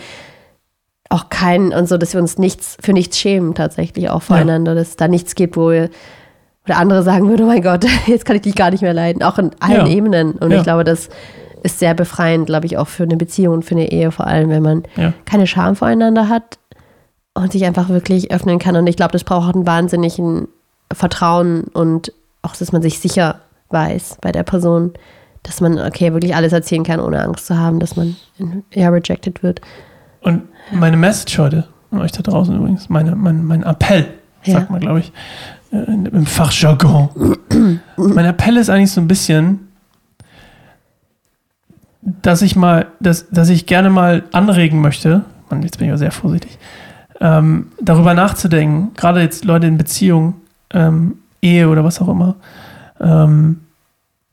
[1.10, 4.90] auch kein und so, dass wir uns nichts für nichts schämen tatsächlich auch voreinander, dass
[4.90, 5.90] es da nichts gibt, wo wir
[6.66, 9.24] oder andere sagen würden, oh mein Gott, jetzt kann ich dich gar nicht mehr leiden,
[9.24, 9.92] auch in allen Ja.
[9.92, 10.34] Ebenen.
[10.34, 10.58] Und Ja.
[10.58, 11.10] ich glaube, das
[11.64, 14.50] ist sehr befreiend, glaube ich, auch für eine Beziehung und für eine Ehe, vor allem,
[14.50, 15.14] wenn man Ja.
[15.26, 16.60] keine Scham voreinander hat
[17.34, 18.76] und sich einfach wirklich öffnen kann.
[18.76, 20.48] Und ich glaube, das braucht auch einen wahnsinnigen
[20.94, 23.40] Vertrauen und auch, dass man sich sicher
[23.70, 24.94] weiß bei der Person,
[25.44, 28.16] dass man, okay, wirklich alles erzählen kann, ohne Angst zu haben, dass man
[28.74, 29.62] ja rejected wird.
[30.22, 34.06] Und meine Message heute, an euch da draußen übrigens, meine, mein, mein Appell,
[34.44, 34.54] Ja.
[34.56, 35.12] sagt man, glaube ich,
[35.72, 37.10] äh, im Fachjargon.
[37.98, 39.68] mein Appell ist eigentlich so ein bisschen,
[42.02, 45.98] dass ich mal, dass, dass ich gerne mal anregen möchte, Mann, jetzt bin ich aber
[45.98, 46.58] sehr vorsichtig,
[47.22, 50.36] ähm, darüber nachzudenken, gerade jetzt Leute in Beziehung,
[50.72, 52.36] ähm, Ehe oder was auch immer,
[53.00, 53.62] ähm,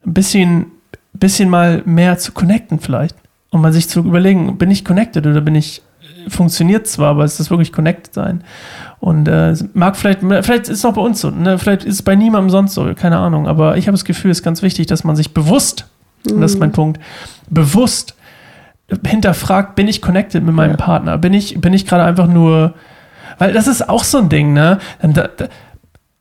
[0.05, 0.67] ein bisschen,
[1.13, 3.17] bisschen mal mehr zu connecten vielleicht.
[3.57, 5.83] Und mal sich zu überlegen, bin ich connected oder bin ich,
[6.29, 8.45] funktioniert zwar, aber ist das wirklich connected sein?
[9.01, 11.59] Und äh, mag vielleicht, vielleicht ist es auch bei uns so, ne?
[11.59, 14.39] vielleicht ist es bei niemandem sonst so, keine Ahnung, aber ich habe das Gefühl, es
[14.39, 15.87] ist ganz wichtig, dass man sich bewusst,
[16.31, 17.01] und das ist mein Punkt,
[17.49, 18.15] bewusst
[19.07, 20.77] hinterfragt, bin ich connected mit meinem Ja.
[20.77, 21.19] Partner?
[21.19, 22.75] Bin ich, bin ich gerade einfach nur,
[23.39, 24.79] weil das ist auch so ein Ding, ne?
[25.01, 25.47] Dann Da, da,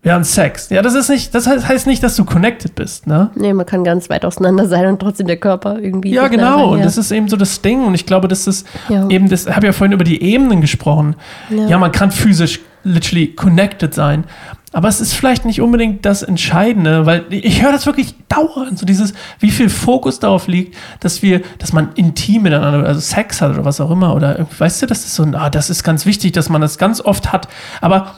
[0.06, 0.70] wir haben Sex.
[0.70, 3.32] Ja, das ist nicht, das heißt, nicht, dass du connected bist, ne?
[3.34, 6.12] Nee, man kann ganz weit auseinander sein und trotzdem der Körper irgendwie.
[6.14, 6.74] Ja, genau.
[6.74, 6.84] Und ja.
[6.86, 7.84] das ist eben so das Ding.
[7.84, 9.10] Und ich glaube, das ist Ja.
[9.10, 11.16] eben das, ich habe ja vorhin über die Ebenen gesprochen.
[11.50, 11.70] Ja.
[11.70, 11.78] Ja.
[11.80, 14.26] man kann physisch literally connected sein.
[14.74, 18.86] Aber es ist vielleicht nicht unbedingt das Entscheidende, weil ich höre das wirklich dauernd, so
[18.86, 23.54] dieses, wie viel Fokus darauf liegt, dass wir, dass man intim miteinander, also Sex hat
[23.54, 26.06] oder was auch immer, oder weißt du, das ist so, ein, ah, das ist ganz
[26.06, 27.48] wichtig, dass man das ganz oft hat.
[27.82, 28.12] Aber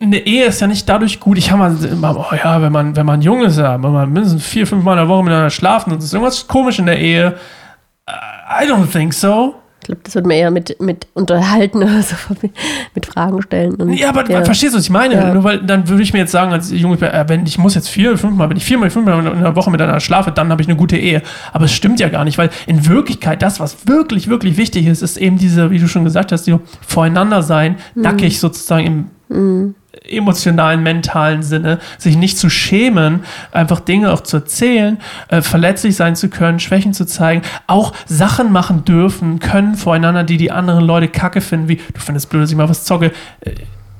[0.00, 1.38] eine Ehe ist ja nicht dadurch gut.
[1.38, 4.12] Ich habe mal immer, oh ja, wenn man, wenn man jung ist, ja, wenn man
[4.12, 6.86] mindestens vier, fünf Mal in der Woche miteinander schlafen und es ist irgendwas komisch in
[6.86, 7.34] der Ehe.
[8.08, 9.54] I don't think so.
[9.80, 12.16] Ich glaube, das wird man eher mit, mit unterhalten oder so,
[12.94, 13.74] mit Fragen stellen.
[13.74, 15.14] Und, Ja, aber verstehst du, was ich meine?
[15.14, 15.34] Ja.
[15.34, 17.90] Nur weil dann würde ich mir jetzt sagen, als Junge, äh, wenn ich muss jetzt
[17.90, 20.68] vier, fünf Mal, wenn ich viermal, fünfmal in der Woche miteinander schlafe, dann habe ich
[20.68, 21.20] eine gute Ehe.
[21.52, 25.02] Aber es stimmt ja gar nicht, weil in Wirklichkeit das, was wirklich, wirklich wichtig ist,
[25.02, 29.74] ist eben diese, wie du schon gesagt hast, die voreinander sein, nackig sozusagen im
[30.08, 33.20] emotionalen, mentalen Sinne, sich nicht zu schämen,
[33.52, 38.52] einfach Dinge auch zu erzählen, äh, verletzlich sein zu können, Schwächen zu zeigen, auch Sachen
[38.52, 42.50] machen dürfen können voreinander, die die anderen Leute kacke finden, wie du findest blöd, dass
[42.50, 43.12] ich mal was zocke.
[43.40, 43.52] Äh,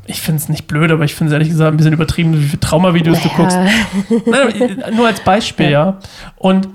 [0.07, 2.45] Ich finde es nicht blöd, aber ich finde es ehrlich gesagt ein bisschen übertrieben, wie
[2.47, 3.57] viele Traumavideos du guckst.
[3.57, 5.97] ja, Nein, äh, nur als Beispiel, ja.
[6.37, 6.69] Und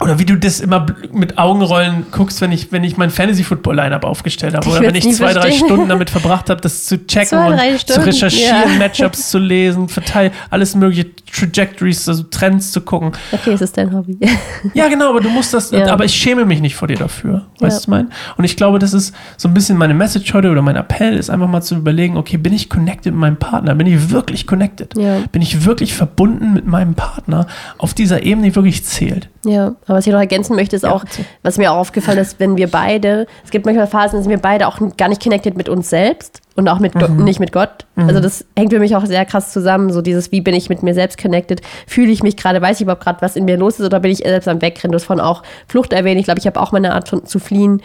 [0.00, 4.54] oder wie du das immer mit Augenrollen guckst, wenn ich, wenn ich mein Fantasy-Football-Line-Up aufgestellt
[4.54, 4.66] habe.
[4.66, 5.66] Ich Oder wenn ich zwei, drei verstehen.
[5.66, 8.78] Stunden damit verbracht habe, das zu checken Zwei, drei und zu recherchieren, ja.
[8.78, 13.12] Matchups zu lesen, verteilen, alles mögliche Trajectories, also Trends zu gucken.
[13.32, 14.18] okay, es ist dein Hobby.
[14.74, 15.86] Ja, genau, aber du musst das, Ja.
[15.86, 17.46] aber ich schäme mich nicht vor dir dafür.
[17.58, 17.66] Weißt du, Ja.
[17.68, 18.08] was ich meine?
[18.36, 21.30] Und ich glaube, das ist so ein bisschen meine Message heute oder mein Appell, ist
[21.30, 23.74] einfach mal zu überlegen, okay, bin ich connected mit meinem Partner?
[23.74, 24.96] Bin ich wirklich connected?
[24.96, 25.18] Ja.
[25.32, 27.46] Bin ich wirklich verbunden mit meinem Partner
[27.78, 29.28] auf dieser Ebene, die wirklich zählt?
[29.44, 31.04] Ja, aber was ich noch ergänzen möchte, ist auch,
[31.42, 34.66] was mir auch aufgefallen ist, wenn wir beide, es gibt manchmal Phasen, sind wir beide
[34.68, 37.24] auch gar nicht connected mit uns selbst und auch mit Mhm.
[37.24, 37.86] nicht mit Gott.
[37.96, 40.82] Also das hängt für mich auch sehr krass zusammen, so dieses, wie bin ich mit
[40.82, 41.60] mir selbst connected?
[41.86, 44.10] Fühle ich mich gerade, weiß ich überhaupt gerade, was in mir los ist oder bin
[44.12, 44.92] ich selbst am Wegrennen?
[44.92, 47.38] Du hast vorhin auch Flucht erwähnt, ich glaube, ich habe auch meine Art von, zu
[47.38, 47.82] fliehen.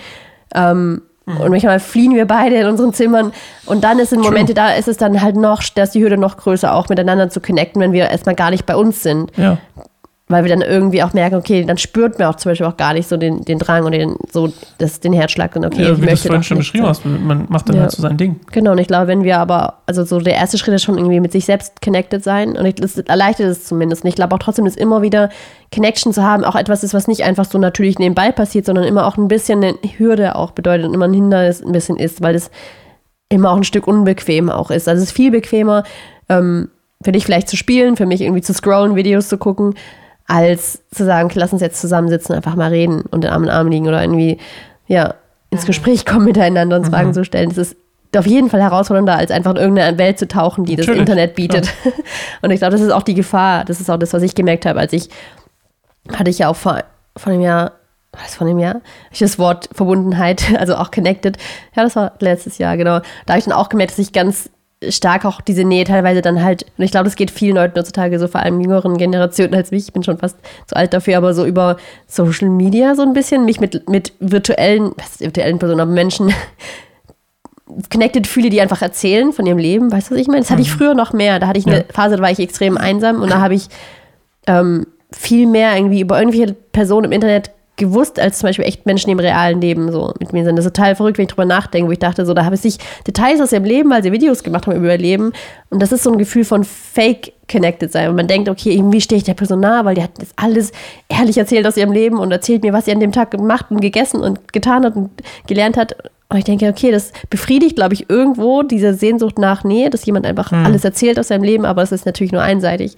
[0.54, 1.38] Ähm, Mhm.
[1.42, 3.34] Und manchmal fliehen wir beide in unseren Zimmern.
[3.66, 6.18] Und dann ist in Momente, da ist es dann halt noch, da ist die Hürde
[6.18, 9.58] noch größer, auch miteinander zu connecten, wenn wir erstmal gar nicht bei uns sind Ja.
[10.28, 12.94] Weil wir dann irgendwie auch merken, okay, dann spürt man auch zum Beispiel auch gar
[12.94, 16.02] nicht so den, den Drang und den, so das, den Herzschlag und okay, ja ich
[16.02, 17.84] wie du es vorhin schon beschrieben hast, man macht dann Ja.
[17.84, 18.40] halt so sein Ding.
[18.52, 21.20] Genau, und ich glaube, wenn wir aber, also so der erste Schritt ist schon irgendwie
[21.20, 24.04] mit sich selbst connected sein und ich, das erleichtert es zumindest.
[24.04, 25.30] Und ich glaube auch trotzdem, dass immer wieder
[25.72, 29.06] Connection zu haben, auch etwas ist, was nicht einfach so natürlich nebenbei passiert, sondern immer
[29.06, 32.34] auch ein bisschen eine Hürde auch bedeutet und immer ein Hindernis ein bisschen ist, weil
[32.34, 32.50] das
[33.30, 34.88] immer auch ein Stück unbequem auch ist.
[34.88, 35.84] Also es ist viel bequemer,
[36.30, 36.70] ähm,
[37.04, 39.76] für dich vielleicht zu spielen, für mich irgendwie zu scrollen, Videos zu gucken,
[40.28, 43.50] als zu sagen, okay, lass uns jetzt zusammensitzen, einfach mal reden und den Arm in
[43.50, 44.40] Arm liegen oder irgendwie,
[44.88, 45.16] ja,
[45.52, 47.14] ins Gespräch kommen miteinander und Fragen Mhm.
[47.14, 47.50] zu stellen.
[47.50, 47.78] Das ist
[48.18, 51.36] auf jeden Fall herausfordernder, als einfach in irgendeine Welt zu tauchen, die das Natürlich, Internet
[51.36, 51.74] bietet.
[52.42, 53.66] Und ich glaube, das ist auch die Gefahr.
[53.66, 55.10] Das ist auch das, was ich gemerkt habe, als ich,
[56.14, 56.82] hatte ich ja auch vor,
[57.18, 57.74] vor einem Jahr,
[58.14, 58.82] was vor einem Jahr?
[59.12, 61.38] Ich das Wort Verbundenheit, also auch connected.
[61.76, 63.00] Ja, das war letztes Jahr, genau.
[63.26, 64.50] Da habe ich dann auch gemerkt, dass ich ganz
[64.90, 68.20] stark auch diese Nähe teilweise dann halt, und ich glaube, das geht vielen Leuten heutzutage,
[68.20, 71.34] so vor allem jüngeren Generationen als mich, ich bin schon fast zu alt dafür, aber
[71.34, 71.78] so über
[72.08, 76.34] Social Media so ein bisschen, mich mit, mit virtuellen, was ist virtuellen Personen, aber Menschen
[77.92, 80.42] connected fühle, die einfach erzählen von ihrem Leben, weißt du, was ich meine?
[80.42, 81.84] Das hatte ich früher noch mehr, da hatte ich eine Ja.
[81.92, 83.68] Phase, da war ich extrem einsam und da habe ich
[84.48, 89.10] ähm, viel mehr irgendwie über irgendwelche Personen im Internet gewusst, als zum Beispiel echt Menschen
[89.10, 90.56] im realen Leben so mit mir sind.
[90.56, 92.62] Das ist total verrückt, wenn ich drüber nachdenke, wo ich dachte, so, da habe ich
[92.62, 95.34] sich Details aus ihrem Leben, weil sie Videos gemacht haben über ihr Leben.
[95.70, 98.10] Und das ist so ein Gefühl von fake connected sein.
[98.10, 100.72] Und man denkt, okay, irgendwie stehe ich der Person nah, weil die hat das alles
[101.10, 103.82] ehrlich erzählt aus ihrem Leben und erzählt mir, was sie an dem Tag gemacht und
[103.82, 105.10] gegessen und getan hat und
[105.48, 105.96] gelernt hat.
[106.30, 110.26] Und ich denke, okay, das befriedigt, glaube ich, irgendwo diese Sehnsucht nach Nähe, dass jemand
[110.26, 112.96] einfach alles erzählt aus seinem Leben, aber es ist natürlich nur einseitig.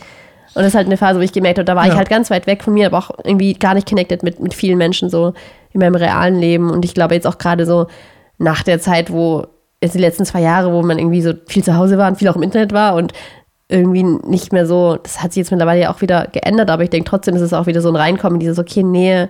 [0.58, 1.92] Und das ist halt eine Phase, wo ich gemerkt habe, da war Ja.
[1.94, 4.54] ich halt ganz weit weg von mir, aber auch irgendwie gar nicht connected mit, mit
[4.54, 5.34] vielen Menschen so
[5.72, 6.72] in meinem realen Leben.
[6.72, 7.88] Und ich glaube jetzt auch gerade so
[8.40, 9.46] nach der Zeit, wo
[9.82, 12.28] jetzt die letzten zwei Jahre, wo man irgendwie so viel zu Hause war und viel
[12.28, 13.14] auch im Internet war und
[13.70, 16.90] irgendwie nicht mehr so, das hat sich jetzt mittlerweile ja auch wieder geändert, aber ich
[16.90, 19.30] denke trotzdem, ist es auch wieder so ein Reinkommen, dieses okay, Nähe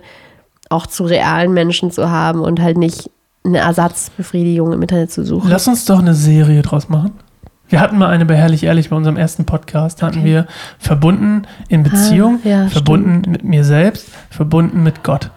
[0.70, 3.10] auch zu realen Menschen zu haben und halt nicht
[3.44, 5.50] eine Ersatzbefriedigung im Internet zu suchen.
[5.50, 7.12] Lass uns doch eine Serie draus machen.
[7.68, 10.00] Wir hatten mal eine bei Herrlich Ehrlich bei unserem ersten Podcast.
[10.02, 10.46] Da hatten wir
[10.78, 15.30] verbunden in Beziehung, Ah, ja, verbunden mit mir selbst, verbunden mit Gott.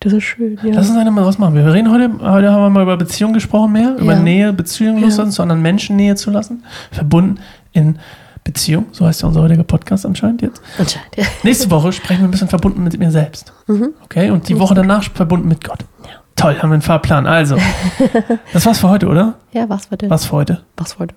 [0.00, 0.70] Das ist schön, ja.
[0.74, 1.54] Lass uns eine mal draus machen.
[1.54, 4.20] Wir reden heute, heute haben wir mal über Beziehung gesprochen mehr, über Ja.
[4.20, 5.04] Nähe, Beziehung Ja.
[5.04, 6.64] loslassen, zu anderen Menschen Nähe zu lassen.
[6.92, 7.38] Verbunden
[7.72, 7.98] in
[8.44, 10.62] Beziehung, so heißt ja unser heutiger Podcast anscheinend jetzt.
[10.78, 11.24] Anscheinend, ja.
[11.42, 13.52] Nächste Woche sprechen wir ein bisschen verbunden mit mir selbst.
[13.66, 13.90] Mhm.
[14.04, 14.30] Okay?
[14.30, 15.84] Und die Woche danach verbunden mit Gott.
[16.36, 17.26] Toll, haben wir einen Fahrplan.
[17.26, 17.56] Also,
[18.52, 19.34] das war's für heute, oder?
[19.52, 20.08] Ja, was war denn?
[20.10, 20.60] Was für heute?
[20.76, 21.16] Was war denn?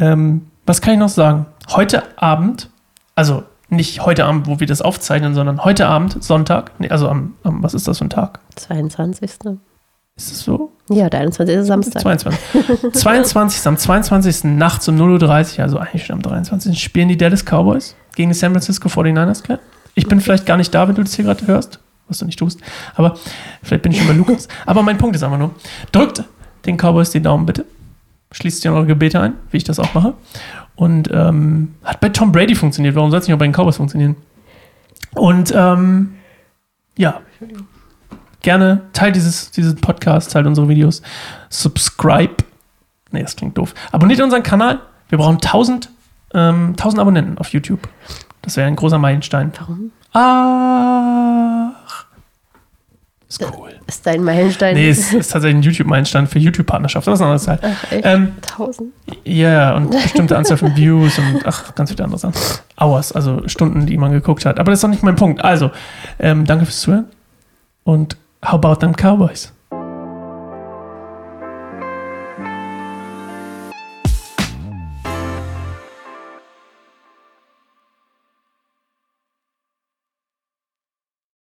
[0.00, 1.46] Ähm, was kann ich noch sagen?
[1.68, 2.70] Heute Abend,
[3.14, 7.34] also nicht heute Abend, wo wir das aufzeichnen, sondern heute Abend, Sonntag, nee, also am,
[7.44, 8.40] am, was ist das für ein Tag?
[8.56, 9.30] 22.
[10.16, 10.72] Ist es so?
[10.88, 11.56] Ja, der 21.
[11.56, 12.02] ist Samstag.
[12.02, 12.92] 22.
[12.92, 13.66] 22.
[13.66, 14.44] Am 22.
[14.44, 16.82] nachts um 0.30 Uhr, also eigentlich schon am 23.
[16.82, 19.60] spielen die Dallas Cowboys gegen die San Francisco 49ers, klar?
[19.94, 22.38] Ich bin vielleicht gar nicht da, wenn du das hier gerade hörst, was du nicht
[22.38, 22.60] tust,
[22.96, 23.14] aber
[23.62, 24.48] vielleicht bin ich schon bei Lukas.
[24.66, 25.52] Aber mein Punkt ist einfach nur,
[25.92, 26.24] drückt
[26.66, 27.64] den Cowboys die Daumen bitte,
[28.32, 30.14] schließt ihr eure Gebete ein, wie ich das auch mache.
[30.76, 33.76] Und ähm, hat bei Tom Brady funktioniert, warum soll es nicht auch bei den Cowboys
[33.76, 34.16] funktionieren?
[35.14, 36.14] Und ähm,
[36.96, 37.20] ja,
[38.40, 41.02] gerne teilt dieses, diesen Podcast, teilt unsere Videos,
[41.48, 42.36] subscribe.
[43.10, 43.74] Nee, das klingt doof.
[43.92, 44.80] Abonniert unseren Kanal.
[45.08, 45.90] Wir brauchen 1000,
[46.34, 47.88] ähm, 1000 Abonnenten auf YouTube.
[48.42, 49.52] Das wäre ein großer Meilenstein.
[49.58, 49.92] Warum?
[50.12, 51.99] Ach.
[53.30, 53.70] Ist cool.
[53.86, 54.74] Ist dein Meilenstein?
[54.74, 57.06] Nee, es ist tatsächlich ein YouTube-Meilenstein für YouTube-Partnerschaft.
[57.06, 57.60] Das ist eine andere Zeit.
[57.62, 58.04] Ach, echt?
[58.04, 58.92] Ähm, 1000?
[59.24, 62.34] ja, und bestimmte Anzahl von Views und ach, ganz viele andere Sachen.
[62.76, 64.58] Hours, also Stunden, die man geguckt hat.
[64.58, 65.44] Aber das ist doch nicht mein Punkt.
[65.44, 65.70] Also,
[66.18, 67.06] ähm, danke fürs Zuhören
[67.84, 69.52] und how about them Cowboys?